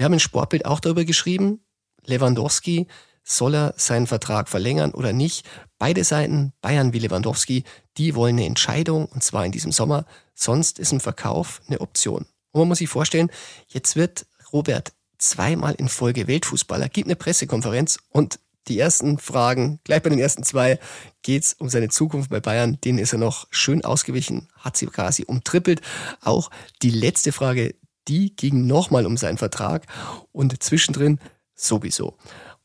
Wir 0.02 0.06
haben 0.06 0.14
in 0.14 0.18
Sportbild 0.18 0.66
auch 0.66 0.80
darüber 0.80 1.04
geschrieben, 1.04 1.64
Lewandowski, 2.06 2.88
soll 3.22 3.54
er 3.54 3.74
seinen 3.76 4.08
Vertrag 4.08 4.48
verlängern 4.48 4.90
oder 4.90 5.12
nicht? 5.12 5.48
Beide 5.78 6.02
Seiten, 6.02 6.52
Bayern 6.60 6.92
wie 6.92 6.98
Lewandowski, 6.98 7.62
die 7.98 8.16
wollen 8.16 8.34
eine 8.34 8.46
Entscheidung 8.46 9.06
und 9.06 9.22
zwar 9.22 9.46
in 9.46 9.52
diesem 9.52 9.70
Sommer. 9.70 10.04
Sonst 10.34 10.80
ist 10.80 10.90
ein 10.90 10.98
Verkauf 10.98 11.62
eine 11.68 11.80
Option. 11.80 12.26
Und 12.50 12.58
man 12.62 12.66
muss 12.66 12.78
sich 12.78 12.88
vorstellen, 12.88 13.30
jetzt 13.68 13.94
wird 13.94 14.26
Robert 14.52 14.92
zweimal 15.18 15.74
in 15.74 15.88
Folge 15.88 16.26
Weltfußballer, 16.26 16.88
gibt 16.88 17.06
eine 17.06 17.14
Pressekonferenz 17.14 18.00
und 18.08 18.40
die 18.66 18.80
ersten 18.80 19.18
Fragen, 19.18 19.78
gleich 19.84 20.02
bei 20.02 20.10
den 20.10 20.18
ersten 20.18 20.42
zwei, 20.42 20.80
geht's 21.22 21.54
um 21.54 21.68
seine 21.68 21.90
Zukunft 21.90 22.28
bei 22.28 22.40
Bayern. 22.40 22.80
Den 22.80 22.98
ist 22.98 23.12
er 23.12 23.20
noch 23.20 23.46
schön 23.50 23.84
ausgewichen, 23.84 24.48
hat 24.56 24.76
sie 24.76 24.86
quasi 24.86 25.24
umtrippelt. 25.24 25.80
Auch 26.20 26.50
die 26.82 26.90
letzte 26.90 27.30
Frage, 27.30 27.76
die 28.08 28.34
ging 28.34 28.66
nochmal 28.66 29.06
um 29.06 29.16
seinen 29.16 29.38
Vertrag 29.38 29.86
und 30.32 30.62
zwischendrin 30.62 31.18
sowieso. 31.54 32.16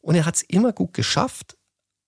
Und 0.02 0.16
er 0.16 0.26
hat 0.26 0.36
es 0.36 0.42
immer 0.44 0.74
gut 0.74 0.94
geschafft, 0.94 1.58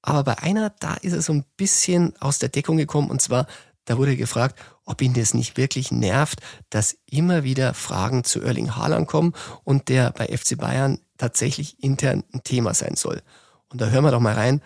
aber 0.02 0.24
bei 0.24 0.38
einer, 0.40 0.70
da 0.70 0.96
ist 0.96 1.14
er 1.14 1.22
so 1.22 1.34
ein 1.34 1.46
bisschen 1.58 2.14
aus 2.20 2.40
der 2.40 2.50
Deckung 2.50 2.78
gekommen 2.78 3.10
und 3.10 3.22
zwar, 3.22 3.48
da 3.86 3.98
wurde 3.98 4.16
gefragt, 4.16 4.60
ob 4.86 5.02
ihn 5.02 5.14
das 5.14 5.34
nicht 5.34 5.58
wirklich 5.58 5.92
nervt, 5.92 6.40
dass 6.70 6.98
immer 7.10 7.44
wieder 7.44 7.74
Fragen 7.74 8.24
zu 8.24 8.42
Erling 8.42 8.76
Haaland 8.76 9.08
kommen 9.08 9.34
und 9.64 9.90
der 9.90 10.12
bei 10.12 10.26
FC 10.28 10.58
Bayern 10.58 11.00
tatsächlich 11.18 11.84
intern 11.84 12.24
ein 12.34 12.44
Thema 12.44 12.74
sein 12.74 12.96
soll. 12.96 13.22
Und 13.70 13.82
da 13.82 13.90
hören 13.90 14.04
wir 14.04 14.12
doch 14.12 14.20
mal 14.20 14.34
rein, 14.34 14.62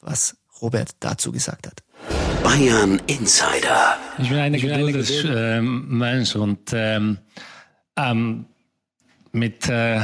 was 0.00 0.36
Robert 0.60 0.90
dazu 1.00 1.32
gesagt 1.32 1.66
hat. 1.66 1.82
Bayern 2.42 3.00
Insider. 3.06 3.96
Ich 4.18 4.28
bin 4.28 4.38
ein 4.38 4.52
geduldiger 4.52 5.56
äh, 5.56 5.60
Mensch 5.60 6.34
und 6.36 6.70
ähm, 6.72 7.18
ähm, 8.08 8.46
mit, 9.32 9.68
äh, 9.68 10.00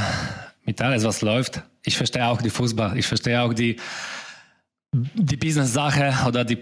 mit 0.65 0.81
alles, 0.81 1.05
was 1.05 1.23
läuft. 1.23 1.63
Ich 1.85 1.97
verstehe 1.97 2.27
auch 2.27 2.41
die 2.41 2.51
Fußball. 2.51 2.97
Ich 2.99 3.07
verstehe 3.07 3.41
auch 3.41 3.53
die, 3.53 3.77
die 4.93 5.37
Business-Sache 5.37 6.27
oder 6.27 6.45
die, 6.45 6.59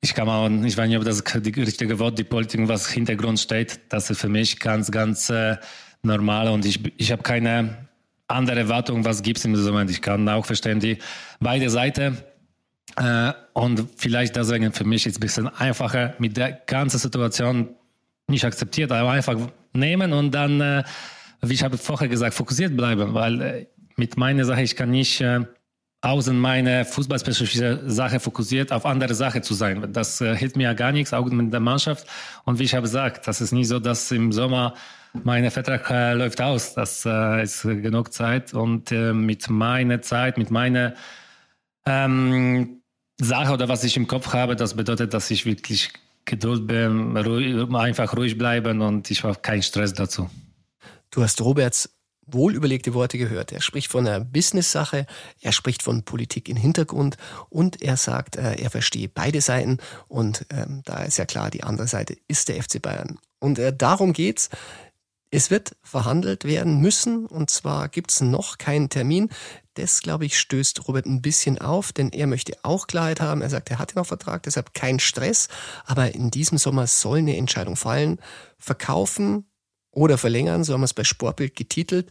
ich 0.00 0.14
kann 0.14 0.26
mal, 0.26 0.64
ich 0.64 0.76
weiß 0.76 0.88
nicht, 0.88 0.98
ob 0.98 1.04
das 1.04 1.22
die 1.24 1.60
richtige 1.60 1.98
Wort, 1.98 2.18
die 2.18 2.24
Politik, 2.24 2.66
was 2.68 2.88
Hintergrund 2.88 3.40
steht. 3.40 3.80
Das 3.88 4.10
ist 4.10 4.20
für 4.20 4.28
mich 4.28 4.58
ganz, 4.58 4.90
ganz 4.90 5.30
äh, 5.30 5.56
normal 6.02 6.48
und 6.48 6.64
ich, 6.64 6.80
ich 6.96 7.12
habe 7.12 7.22
keine 7.22 7.88
andere 8.28 8.60
Erwartung, 8.60 9.04
was 9.04 9.22
gibt 9.22 9.38
es 9.38 9.44
im 9.44 9.52
Moment. 9.52 9.90
Ich 9.90 10.00
kann 10.00 10.28
auch 10.28 10.46
verstehen, 10.46 10.80
die 10.80 10.98
beide 11.40 11.70
Seiten. 11.70 12.18
Äh, 12.96 13.32
und 13.52 13.88
vielleicht 13.96 14.36
deswegen 14.36 14.72
für 14.72 14.84
mich 14.84 15.06
ist 15.06 15.12
es 15.12 15.18
ein 15.18 15.20
bisschen 15.20 15.48
einfacher 15.48 16.14
mit 16.18 16.36
der 16.36 16.52
ganzen 16.52 16.98
Situation 16.98 17.68
nicht 18.28 18.44
akzeptiert, 18.44 18.90
aber 18.92 19.10
einfach 19.10 19.36
nehmen 19.72 20.12
und 20.12 20.32
dann, 20.32 20.60
äh, 20.60 20.84
wie 21.40 21.54
ich 21.54 21.64
habe 21.64 21.78
vorher 21.78 22.08
gesagt, 22.08 22.34
fokussiert 22.34 22.76
bleiben, 22.76 23.14
weil 23.14 23.40
äh, 23.40 23.66
mit 23.96 24.16
meiner 24.16 24.44
Sache, 24.44 24.62
ich 24.62 24.76
kann 24.76 24.90
nicht 24.90 25.20
äh, 25.20 25.40
außen 26.02 26.38
meine 26.38 26.84
fußballspezifische 26.84 27.82
Sache 27.86 28.18
fokussiert 28.18 28.72
auf 28.72 28.84
andere 28.84 29.14
Sache 29.14 29.40
zu 29.40 29.54
sein. 29.54 29.92
Das 29.92 30.20
äh, 30.20 30.36
hilft 30.36 30.56
mir 30.56 30.64
ja 30.64 30.72
gar 30.74 30.92
nichts, 30.92 31.12
auch 31.12 31.26
mit 31.26 31.52
der 31.52 31.60
Mannschaft. 31.60 32.06
Und 32.44 32.58
wie 32.58 32.64
ich 32.64 32.74
habe 32.74 32.82
gesagt, 32.82 33.28
das 33.28 33.40
ist 33.40 33.52
nicht 33.52 33.68
so, 33.68 33.78
dass 33.78 34.10
im 34.10 34.32
Sommer 34.32 34.74
mein 35.12 35.48
Vertrag 35.50 35.88
äh, 35.90 36.14
läuft 36.14 36.40
aus. 36.40 36.74
Das 36.74 37.06
äh, 37.06 37.42
ist 37.42 37.62
genug 37.62 38.12
Zeit 38.12 38.52
und 38.52 38.90
äh, 38.90 39.12
mit 39.12 39.48
meiner 39.48 40.02
Zeit, 40.02 40.38
mit 40.38 40.50
meiner 40.50 40.94
ähm, 41.86 42.82
Sache 43.20 43.52
oder 43.52 43.68
was 43.68 43.84
ich 43.84 43.96
im 43.96 44.08
Kopf 44.08 44.32
habe, 44.32 44.56
das 44.56 44.74
bedeutet, 44.74 45.14
dass 45.14 45.30
ich 45.30 45.46
wirklich 45.46 45.92
Geduld 46.24 46.70
ruhig, 46.70 47.74
einfach 47.74 48.16
ruhig 48.16 48.38
bleiben 48.38 48.80
und 48.80 49.10
ich 49.10 49.24
habe 49.24 49.36
keinen 49.40 49.62
Stress 49.62 49.92
dazu. 49.92 50.30
Du 51.10 51.22
hast 51.22 51.40
Roberts 51.40 51.90
wohlüberlegte 52.26 52.94
Worte 52.94 53.18
gehört. 53.18 53.52
Er 53.52 53.60
spricht 53.60 53.90
von 53.90 54.06
einer 54.06 54.24
Business-Sache, 54.24 55.06
er 55.40 55.52
spricht 55.52 55.82
von 55.82 56.04
Politik 56.04 56.48
im 56.48 56.56
Hintergrund 56.56 57.16
und 57.50 57.82
er 57.82 57.96
sagt, 57.96 58.36
äh, 58.36 58.54
er 58.54 58.70
verstehe 58.70 59.08
beide 59.08 59.40
Seiten 59.40 59.78
und 60.08 60.46
ähm, 60.50 60.82
da 60.84 61.02
ist 61.02 61.18
ja 61.18 61.24
klar, 61.24 61.50
die 61.50 61.64
andere 61.64 61.88
Seite 61.88 62.16
ist 62.28 62.48
der 62.48 62.62
FC 62.62 62.80
Bayern. 62.80 63.18
Und 63.40 63.58
äh, 63.58 63.76
darum 63.76 64.12
geht's. 64.12 64.50
Es 65.34 65.50
wird 65.50 65.74
verhandelt 65.82 66.44
werden 66.44 66.78
müssen 66.80 67.24
und 67.24 67.48
zwar 67.48 67.88
gibt's 67.88 68.20
noch 68.20 68.58
keinen 68.58 68.90
Termin. 68.90 69.30
Das, 69.72 70.02
glaube 70.02 70.26
ich, 70.26 70.38
stößt 70.38 70.86
Robert 70.86 71.06
ein 71.06 71.22
bisschen 71.22 71.58
auf, 71.58 71.90
denn 71.92 72.10
er 72.10 72.26
möchte 72.26 72.58
auch 72.62 72.86
Klarheit 72.86 73.22
haben. 73.22 73.40
Er 73.40 73.48
sagt, 73.48 73.70
er 73.70 73.78
hat 73.78 73.94
ja 73.94 74.00
noch 74.02 74.06
Vertrag, 74.06 74.42
deshalb 74.42 74.74
kein 74.74 74.98
Stress. 74.98 75.48
Aber 75.86 76.14
in 76.14 76.30
diesem 76.30 76.58
Sommer 76.58 76.86
soll 76.86 77.18
eine 77.18 77.38
Entscheidung 77.38 77.76
fallen. 77.76 78.18
Verkaufen 78.58 79.46
oder 79.90 80.18
verlängern, 80.18 80.64
so 80.64 80.74
haben 80.74 80.82
wir 80.82 80.86
es 80.86 80.92
bei 80.92 81.04
Sportbild 81.04 81.56
getitelt. 81.56 82.10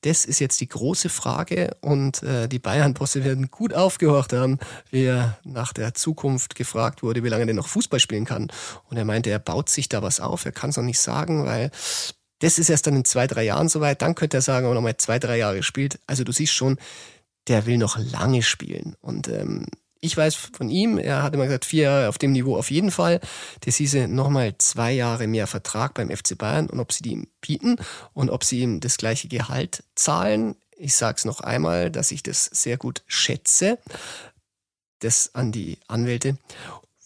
Das 0.00 0.24
ist 0.24 0.38
jetzt 0.38 0.58
die 0.62 0.68
große 0.68 1.10
Frage 1.10 1.76
und 1.82 2.22
äh, 2.22 2.48
die 2.48 2.58
Bayern-Bosse 2.58 3.22
werden 3.22 3.50
gut 3.50 3.74
aufgehorcht 3.74 4.32
haben, 4.32 4.58
wie 4.90 5.04
er 5.04 5.38
nach 5.44 5.74
der 5.74 5.92
Zukunft 5.92 6.54
gefragt 6.54 7.02
wurde, 7.02 7.22
wie 7.22 7.28
lange 7.28 7.42
er 7.42 7.46
denn 7.48 7.56
noch 7.56 7.68
Fußball 7.68 8.00
spielen 8.00 8.24
kann. 8.24 8.48
Und 8.88 8.96
er 8.96 9.04
meinte, 9.04 9.28
er 9.28 9.38
baut 9.38 9.68
sich 9.68 9.90
da 9.90 10.02
was 10.02 10.20
auf, 10.20 10.46
er 10.46 10.52
kann 10.52 10.70
es 10.70 10.78
noch 10.78 10.84
nicht 10.84 11.00
sagen, 11.00 11.44
weil 11.44 11.70
das 12.42 12.58
ist 12.58 12.70
erst 12.70 12.88
dann 12.88 12.96
in 12.96 13.04
zwei, 13.04 13.28
drei 13.28 13.44
Jahren 13.44 13.68
soweit. 13.68 14.02
Dann 14.02 14.16
könnte 14.16 14.38
er 14.38 14.42
sagen, 14.42 14.66
ob 14.66 14.72
er 14.72 14.74
nochmal 14.74 14.96
zwei, 14.96 15.20
drei 15.20 15.38
Jahre 15.38 15.62
spielt. 15.62 16.00
Also 16.08 16.24
du 16.24 16.32
siehst 16.32 16.52
schon, 16.52 16.76
der 17.46 17.66
will 17.66 17.78
noch 17.78 17.96
lange 17.98 18.42
spielen. 18.42 18.96
Und 19.00 19.28
ähm, 19.28 19.66
ich 20.00 20.16
weiß 20.16 20.34
von 20.34 20.68
ihm, 20.68 20.98
er 20.98 21.22
hat 21.22 21.34
immer 21.34 21.44
gesagt, 21.44 21.64
vier 21.64 21.84
Jahre 21.84 22.08
auf 22.08 22.18
dem 22.18 22.32
Niveau 22.32 22.56
auf 22.56 22.72
jeden 22.72 22.90
Fall. 22.90 23.20
Das 23.60 23.76
hieße 23.76 24.08
nochmal 24.08 24.56
zwei 24.58 24.90
Jahre 24.90 25.28
mehr 25.28 25.46
Vertrag 25.46 25.94
beim 25.94 26.10
FC 26.10 26.36
Bayern 26.36 26.68
und 26.68 26.80
ob 26.80 26.92
sie 26.92 27.04
die 27.04 27.12
ihm 27.12 27.28
bieten 27.40 27.76
und 28.12 28.28
ob 28.28 28.42
sie 28.42 28.58
ihm 28.58 28.80
das 28.80 28.96
gleiche 28.96 29.28
Gehalt 29.28 29.84
zahlen. 29.94 30.56
Ich 30.76 30.96
sage 30.96 31.18
es 31.18 31.24
noch 31.24 31.40
einmal, 31.40 31.92
dass 31.92 32.10
ich 32.10 32.24
das 32.24 32.46
sehr 32.46 32.76
gut 32.76 33.04
schätze. 33.06 33.78
Das 34.98 35.32
an 35.34 35.52
die 35.52 35.78
Anwälte. 35.86 36.36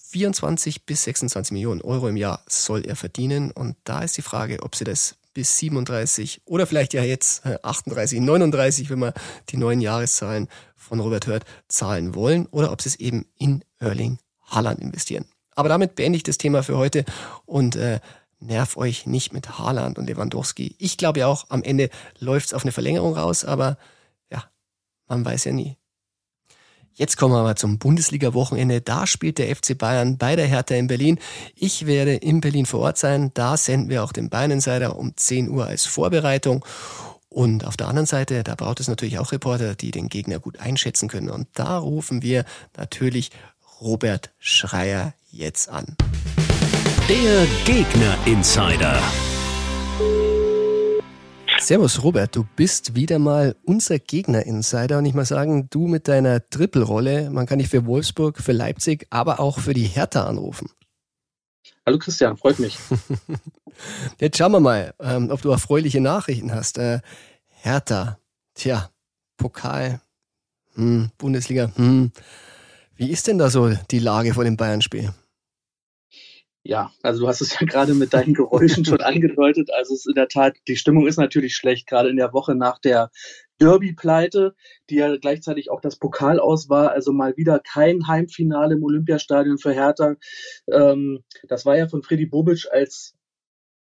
24 0.09 0.87
bis 0.87 1.05
26 1.05 1.53
Millionen 1.53 1.83
Euro 1.83 2.09
im 2.09 2.17
Jahr 2.17 2.43
soll 2.47 2.87
er 2.87 2.97
verdienen. 2.97 3.51
Und 3.51 3.77
da 3.85 4.01
ist 4.01 4.17
die 4.17 4.23
Frage, 4.23 4.63
ob 4.63 4.75
sie 4.75 4.85
das 4.85 5.17
bis 5.37 5.59
37 5.59 6.41
oder 6.47 6.67
vielleicht 6.67 6.95
ja 6.95 7.05
jetzt 7.05 7.45
38, 7.45 8.19
äh, 8.19 8.23
39, 8.23 8.89
wenn 8.89 8.99
man 8.99 9.13
die 9.51 9.59
neuen 9.59 9.83
Jahreszahlen 9.83 10.49
von 10.75 10.99
Robert 10.99 11.27
hört, 11.27 11.45
zahlen 11.69 12.15
wollen 12.15 12.47
oder 12.47 12.73
ob 12.73 12.81
sie 12.81 12.89
es 12.89 12.97
eben 12.97 13.27
in 13.37 13.63
Erling 13.79 14.19
Haaland 14.47 14.81
investieren. 14.81 15.27
Aber 15.55 15.69
damit 15.69 15.95
beende 15.95 16.17
ich 16.17 16.23
das 16.23 16.39
Thema 16.39 16.63
für 16.63 16.79
heute 16.79 17.05
und 17.45 17.77
äh, 17.77 18.01
nerv 18.41 18.79
euch 18.79 19.05
nicht 19.05 19.35
mit 19.35 19.59
Haaland 19.59 19.99
und 19.99 20.09
Lewandowski. 20.09 20.75
Ich 20.79 20.97
glaube 20.97 21.21
ja 21.21 21.27
auch, 21.27 21.51
am 21.51 21.63
Ende 21.63 21.91
läuft 22.19 22.47
es 22.47 22.55
auf 22.55 22.63
eine 22.63 22.73
Verlängerung 22.73 23.15
raus, 23.15 23.45
aber 23.45 23.77
ja, 24.31 24.43
man 25.07 25.23
weiß 25.23 25.45
ja 25.45 25.53
nie. 25.53 25.77
Jetzt 26.97 27.19
kommen 27.19 27.35
wir 27.35 27.41
aber 27.41 27.57
zum 27.57 27.79
Bundesliga-Wochenende. 27.79 28.81
Da 28.81 29.07
spielt 29.07 29.37
der 29.37 29.55
FC 29.55 29.77
Bayern 29.77 30.17
bei 30.17 30.35
der 30.35 30.47
Hertha 30.47 30.75
in 30.75 30.87
Berlin. 30.87 31.19
Ich 31.55 31.85
werde 31.85 32.15
in 32.15 32.41
Berlin 32.41 32.65
vor 32.65 32.81
Ort 32.81 32.97
sein. 32.97 33.33
Da 33.35 33.59
senden 33.59 33.91
wir 33.91 34.03
auch 34.03 34.13
den 34.13 34.31
Bayern 34.31 34.51
Insider 34.51 34.97
um 34.97 35.15
10 35.15 35.51
Uhr 35.51 35.67
als 35.67 35.85
Vorbereitung. 35.85 36.65
Und 37.29 37.67
auf 37.67 37.77
der 37.77 37.89
anderen 37.89 38.07
Seite, 38.07 38.43
da 38.43 38.55
braucht 38.55 38.81
es 38.81 38.89
natürlich 38.89 39.19
auch 39.19 39.31
Reporter, 39.31 39.75
die 39.75 39.91
den 39.91 40.09
Gegner 40.09 40.39
gut 40.39 40.59
einschätzen 40.59 41.09
können. 41.09 41.29
Und 41.29 41.49
da 41.53 41.77
rufen 41.77 42.23
wir 42.23 42.47
natürlich 42.79 43.31
Robert 43.79 44.31
Schreier 44.39 45.13
jetzt 45.31 45.69
an. 45.69 45.97
Der 47.11 47.47
Gegner 47.67 48.17
Insider. 48.25 49.03
Servus 51.59 52.03
Robert, 52.03 52.37
du 52.37 52.47
bist 52.57 52.95
wieder 52.95 53.19
mal 53.19 53.57
unser 53.65 53.99
Gegner-Insider 53.99 54.99
und 54.99 55.07
ich 55.07 55.15
muss 55.15 55.29
sagen, 55.29 55.69
du 55.71 55.87
mit 55.87 56.07
deiner 56.07 56.49
Trippelrolle, 56.49 57.31
man 57.31 57.47
kann 57.47 57.59
dich 57.59 57.69
für 57.69 57.87
Wolfsburg, 57.87 58.39
für 58.39 58.53
Leipzig, 58.53 59.07
aber 59.11 59.41
auch 59.41 59.59
für 59.59 59.75
die 59.75 59.85
Hertha 59.85 60.27
anrufen. 60.27 60.71
Hallo 61.85 61.99
Christian, 61.99 62.37
freut 62.37 62.59
mich. 62.59 62.79
Jetzt 64.21 64.37
schauen 64.39 64.53
wir 64.53 64.61
mal, 64.61 64.95
ähm, 65.01 65.31
ob 65.31 65.43
du 65.43 65.51
erfreuliche 65.51 66.01
Nachrichten 66.01 66.53
hast. 66.53 66.79
Äh, 66.79 67.01
Hertha, 67.49 68.19
tja, 68.55 68.91
Pokal, 69.37 70.01
hm, 70.75 71.11
Bundesliga, 71.19 71.73
hm. 71.75 72.13
Wie 72.97 73.11
ist 73.11 73.27
denn 73.27 73.39
da 73.39 73.51
so 73.51 73.71
die 73.91 73.99
Lage 73.99 74.33
vor 74.33 74.45
dem 74.45 74.57
Bayern-Spiel? 74.57 75.13
Ja, 76.69 76.91
also 77.01 77.21
du 77.21 77.29
hast 77.29 77.41
es 77.43 77.61
ja 77.61 77.65
gerade 77.65 77.95
mit 77.95 78.13
deinen 78.13 78.35
Geräuschen 78.35 78.85
schon 78.85 79.01
angedeutet. 79.01 79.71
Also 79.73 79.95
es 79.95 80.01
ist 80.01 80.09
in 80.09 80.15
der 80.15 80.27
Tat, 80.27 80.57
die 80.67 80.75
Stimmung 80.75 81.07
ist 81.07 81.17
natürlich 81.17 81.55
schlecht, 81.55 81.87
gerade 81.87 82.09
in 82.09 82.17
der 82.17 82.33
Woche 82.33 82.57
nach 82.57 82.81
der 82.81 83.13
Derby-Pleite, 83.61 84.57
die 84.91 84.97
ja 84.97 85.17
gleichzeitig 85.17 85.71
auch 85.71 85.81
das 85.81 85.97
Pokal 85.97 86.41
aus 86.41 86.69
war. 86.69 86.91
Also 86.91 87.13
mal 87.13 87.37
wieder 87.37 87.61
kein 87.61 88.09
Heimfinale 88.09 88.75
im 88.75 88.83
Olympiastadion 88.83 89.59
für 89.59 89.73
Hertha. 89.73 90.17
Ähm, 90.69 91.23
das 91.47 91.67
war 91.67 91.77
ja 91.77 91.87
von 91.87 92.03
Freddy 92.03 92.27
Bobic 92.27 92.67
als 92.73 93.15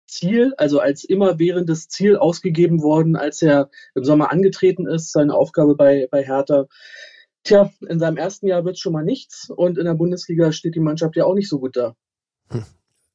Ziel, 0.07 0.55
also 0.57 0.81
als 0.81 1.05
immerwährendes 1.05 1.89
Ziel 1.89 2.17
ausgegeben 2.17 2.81
worden, 2.81 3.15
als 3.15 3.43
er 3.43 3.69
im 3.95 4.05
Sommer 4.05 4.33
angetreten 4.33 4.87
ist, 4.87 5.13
seine 5.13 5.35
Aufgabe 5.35 5.77
bei, 5.77 6.09
bei 6.11 6.25
Hertha. 6.25 6.67
Tja, 7.45 7.71
in 7.87 8.01
seinem 8.01 8.17
ersten 8.17 8.47
Jahr 8.47 8.65
wird 8.65 8.77
es 8.77 8.81
schon 8.81 8.95
mal 8.95 9.05
nichts 9.05 9.51
und 9.51 9.77
in 9.77 9.85
der 9.85 9.95
Bundesliga 9.95 10.51
steht 10.53 10.77
die 10.77 10.81
Mannschaft 10.81 11.17
ja 11.17 11.27
auch 11.27 11.35
nicht 11.35 11.51
so 11.51 11.61
gut 11.61 11.77
da. 11.77 11.95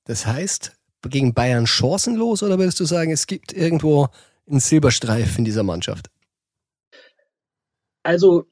Das 0.06 0.26
heißt, 0.26 0.74
gegen 1.10 1.34
Bayern 1.34 1.67
chancenlos 1.67 2.43
oder 2.43 2.58
würdest 2.58 2.80
du 2.80 2.86
sagen, 2.86 3.12
es 3.12 3.28
gibt 3.28 3.54
irgendwo 3.54 4.08
einen 4.48 4.60
Silberstreif 4.60 5.38
in 5.38 5.45
dieser 5.45 5.63
Mannschaft? 5.63 6.10
Also, 8.04 8.45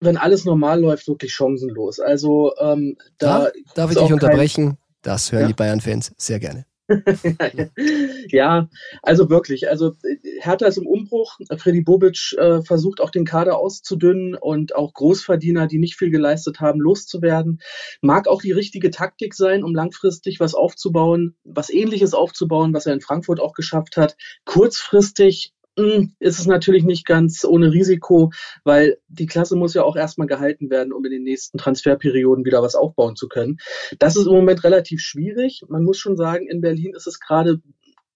wenn 0.00 0.16
alles 0.16 0.44
normal 0.44 0.80
läuft, 0.80 1.08
wirklich 1.08 1.32
chancenlos. 1.32 2.00
Also, 2.00 2.52
ähm, 2.58 2.96
da. 3.18 3.46
Ja, 3.46 3.52
darf 3.74 3.90
ich 3.90 3.98
dich 3.98 4.12
unterbrechen? 4.12 4.78
Das 5.02 5.32
hören 5.32 5.42
ja. 5.42 5.48
die 5.48 5.54
Bayern-Fans 5.54 6.12
sehr 6.16 6.38
gerne. 6.38 6.66
ja, 8.28 8.68
also 9.02 9.30
wirklich. 9.30 9.68
Also 9.68 9.92
Hertha 10.40 10.66
ist 10.66 10.76
im 10.76 10.86
Umbruch. 10.86 11.38
Freddy 11.56 11.82
Bobic 11.82 12.34
äh, 12.36 12.62
versucht 12.62 13.00
auch 13.00 13.10
den 13.10 13.24
Kader 13.24 13.56
auszudünnen 13.56 14.34
und 14.34 14.74
auch 14.74 14.92
Großverdiener, 14.92 15.66
die 15.66 15.78
nicht 15.78 15.96
viel 15.96 16.10
geleistet 16.10 16.60
haben, 16.60 16.80
loszuwerden. 16.80 17.60
Mag 18.02 18.28
auch 18.28 18.42
die 18.42 18.52
richtige 18.52 18.90
Taktik 18.90 19.34
sein, 19.34 19.64
um 19.64 19.74
langfristig 19.74 20.40
was 20.40 20.54
aufzubauen, 20.54 21.36
was 21.44 21.70
ähnliches 21.70 22.12
aufzubauen, 22.12 22.74
was 22.74 22.86
er 22.86 22.94
in 22.94 23.00
Frankfurt 23.00 23.40
auch 23.40 23.54
geschafft 23.54 23.96
hat. 23.96 24.16
Kurzfristig 24.44 25.54
ist 25.76 26.38
es 26.38 26.46
natürlich 26.46 26.84
nicht 26.84 27.06
ganz 27.06 27.44
ohne 27.44 27.72
Risiko, 27.72 28.30
weil 28.62 28.98
die 29.08 29.26
Klasse 29.26 29.56
muss 29.56 29.74
ja 29.74 29.82
auch 29.82 29.96
erstmal 29.96 30.28
gehalten 30.28 30.70
werden, 30.70 30.92
um 30.92 31.04
in 31.04 31.10
den 31.10 31.24
nächsten 31.24 31.58
Transferperioden 31.58 32.44
wieder 32.44 32.62
was 32.62 32.74
aufbauen 32.74 33.16
zu 33.16 33.28
können. 33.28 33.58
Das 33.98 34.16
ist 34.16 34.26
im 34.26 34.32
Moment 34.32 34.62
relativ 34.64 35.00
schwierig. 35.00 35.62
Man 35.68 35.82
muss 35.82 35.98
schon 35.98 36.16
sagen, 36.16 36.46
in 36.48 36.60
Berlin 36.60 36.94
ist 36.94 37.06
es 37.06 37.18
gerade 37.18 37.60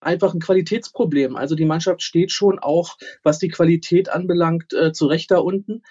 einfach 0.01 0.35
ein 0.35 0.41
Qualitätsproblem. 0.41 1.37
Also 1.37 1.55
die 1.55 1.65
Mannschaft 1.65 2.03
steht 2.03 2.33
schon 2.33 2.59
auch, 2.59 2.97
was 3.23 3.39
die 3.39 3.49
Qualität 3.49 4.09
anbelangt, 4.09 4.73
äh, 4.73 4.93
zu 4.93 5.07
Recht 5.07 5.31
da 5.31 5.39
unten. 5.39 5.83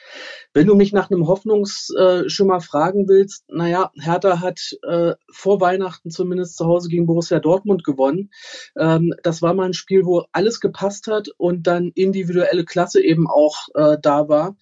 Wenn 0.53 0.67
du 0.67 0.75
mich 0.75 0.93
nach 0.93 1.09
einem 1.09 1.27
Hoffnungsschimmer 1.27 2.61
fragen 2.61 3.07
willst, 3.07 3.45
naja, 3.49 3.91
Hertha 3.99 4.41
hat 4.41 4.59
äh, 4.87 5.13
vor 5.31 5.61
Weihnachten 5.61 6.09
zumindest 6.09 6.57
zu 6.57 6.65
Hause 6.65 6.89
gegen 6.89 7.05
Borussia 7.05 7.39
Dortmund 7.39 7.83
gewonnen. 7.83 8.31
Ähm, 8.77 9.13
das 9.23 9.41
war 9.41 9.53
mal 9.53 9.65
ein 9.65 9.73
Spiel, 9.73 10.05
wo 10.05 10.25
alles 10.31 10.59
gepasst 10.59 11.07
hat 11.07 11.29
und 11.37 11.67
dann 11.67 11.91
individuelle 11.95 12.65
Klasse 12.65 13.03
eben 13.03 13.27
auch 13.27 13.67
äh, 13.75 13.97
da 14.01 14.29
war 14.29 14.55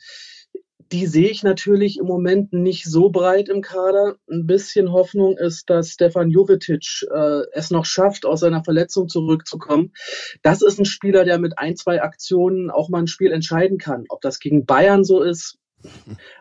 die 0.91 1.07
sehe 1.07 1.29
ich 1.29 1.43
natürlich 1.43 1.97
im 1.97 2.05
Moment 2.05 2.53
nicht 2.53 2.85
so 2.85 3.09
breit 3.09 3.49
im 3.49 3.61
Kader. 3.61 4.15
Ein 4.29 4.45
bisschen 4.45 4.91
Hoffnung 4.91 5.37
ist, 5.37 5.69
dass 5.69 5.89
Stefan 5.89 6.29
Jovetic 6.29 7.05
äh, 7.11 7.41
es 7.53 7.71
noch 7.71 7.85
schafft, 7.85 8.25
aus 8.25 8.41
seiner 8.41 8.63
Verletzung 8.63 9.09
zurückzukommen. 9.09 9.93
Das 10.41 10.61
ist 10.61 10.79
ein 10.79 10.85
Spieler, 10.85 11.25
der 11.25 11.39
mit 11.39 11.57
ein, 11.57 11.75
zwei 11.75 12.01
Aktionen 12.01 12.69
auch 12.69 12.89
mal 12.89 12.99
ein 12.99 13.07
Spiel 13.07 13.31
entscheiden 13.31 13.77
kann. 13.77 14.05
Ob 14.09 14.21
das 14.21 14.39
gegen 14.39 14.65
Bayern 14.65 15.03
so 15.03 15.21
ist, 15.21 15.57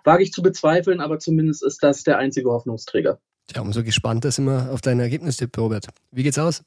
wage 0.04 0.22
ich 0.22 0.32
zu 0.32 0.42
bezweifeln, 0.42 1.00
aber 1.00 1.18
zumindest 1.18 1.64
ist 1.64 1.82
das 1.82 2.02
der 2.02 2.18
einzige 2.18 2.50
Hoffnungsträger. 2.50 3.18
Tja, 3.46 3.60
umso 3.60 3.82
gespannter 3.82 4.30
sind 4.30 4.46
wir 4.46 4.70
auf 4.72 4.80
dein 4.80 5.00
Ergebnistipp, 5.00 5.56
Robert. 5.58 5.88
Wie 6.10 6.22
geht's 6.22 6.38
aus? 6.38 6.62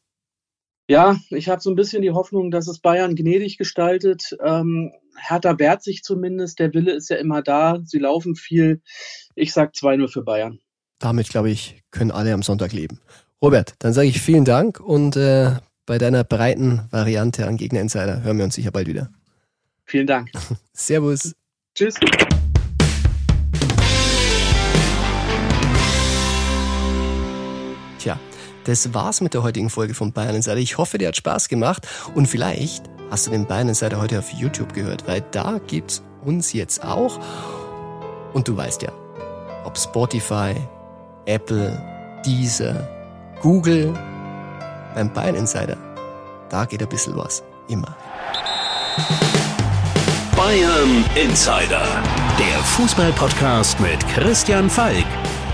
Ja, 0.90 1.18
ich 1.30 1.50
habe 1.50 1.62
so 1.62 1.70
ein 1.70 1.76
bisschen 1.76 2.02
die 2.02 2.12
Hoffnung, 2.12 2.50
dass 2.50 2.68
es 2.68 2.80
Bayern 2.80 3.16
gnädig 3.16 3.58
gestaltet. 3.58 4.38
Ähm, 4.44 4.94
Hertha 5.18 5.60
wehrt 5.60 5.84
sich 5.84 6.02
zumindest. 6.02 6.60
Der 6.60 6.74
Wille 6.74 6.94
ist 6.94 7.10
ja 7.10 7.18
immer 7.18 7.42
da. 7.42 7.80
Sie 7.84 8.00
laufen 8.00 8.36
viel. 8.36 8.82
Ich 9.36 9.54
sage 9.54 9.72
2-0 9.72 10.08
für 10.08 10.24
Bayern. 10.24 10.60
Damit, 11.00 11.30
glaube 11.30 11.50
ich, 11.50 11.84
können 11.92 12.12
alle 12.12 12.34
am 12.34 12.42
Sonntag 12.42 12.72
leben. 12.72 13.02
Robert, 13.42 13.76
dann 13.80 13.94
sage 13.94 14.08
ich 14.08 14.22
vielen 14.22 14.46
Dank 14.46 14.80
und 14.80 15.16
äh, 15.16 15.58
bei 15.86 15.98
deiner 15.98 16.24
breiten 16.24 16.82
Variante 16.90 17.48
an 17.48 17.58
Gegner 17.58 17.82
Insider 17.82 18.24
hören 18.24 18.38
wir 18.38 18.46
uns 18.46 18.56
sicher 18.56 18.72
bald 18.72 18.88
wieder. 18.88 19.10
Vielen 19.86 20.08
Dank. 20.08 20.32
Servus. 20.74 21.34
Tschüss. 21.76 21.96
Das 28.68 28.94
war's 28.94 29.22
mit 29.22 29.34
der 29.34 29.44
heutigen 29.44 29.70
Folge 29.70 29.94
von 29.94 30.12
Bayern 30.12 30.36
Insider. 30.36 30.58
Ich 30.58 30.78
hoffe, 30.78 30.98
dir 30.98 31.08
hat 31.08 31.16
Spaß 31.16 31.48
gemacht 31.48 31.88
und 32.16 32.28
vielleicht 32.28 32.84
hast 33.10 33.28
du 33.28 33.32
den 33.32 33.46
Bayern 33.46 33.70
Insider 33.70 34.00
heute 34.00 34.20
auf 34.20 34.32
YouTube 34.32 34.74
gehört, 34.74 35.08
weil 35.08 35.24
da 35.32 35.60
gibt's 35.68 36.04
uns 36.26 36.52
jetzt 36.52 36.84
auch. 36.84 37.20
Und 38.34 38.48
du 38.48 38.58
weißt 38.58 38.82
ja, 38.82 38.92
ob 39.64 39.78
Spotify, 39.78 40.54
Apple, 41.26 41.82
Deezer, 42.26 42.88
Google, 43.42 43.94
beim 44.94 45.14
Bayern 45.14 45.36
Insider, 45.36 45.78
da 46.50 46.66
geht 46.66 46.82
ein 46.82 46.90
bisschen 46.90 47.16
was. 47.16 47.44
Immer. 47.70 47.96
Bayern 50.36 51.06
Insider, 51.16 51.86
der 52.38 52.60
Fußballpodcast 52.64 53.80
mit 53.80 54.06
Christian 54.10 54.70
Falk. 54.70 55.06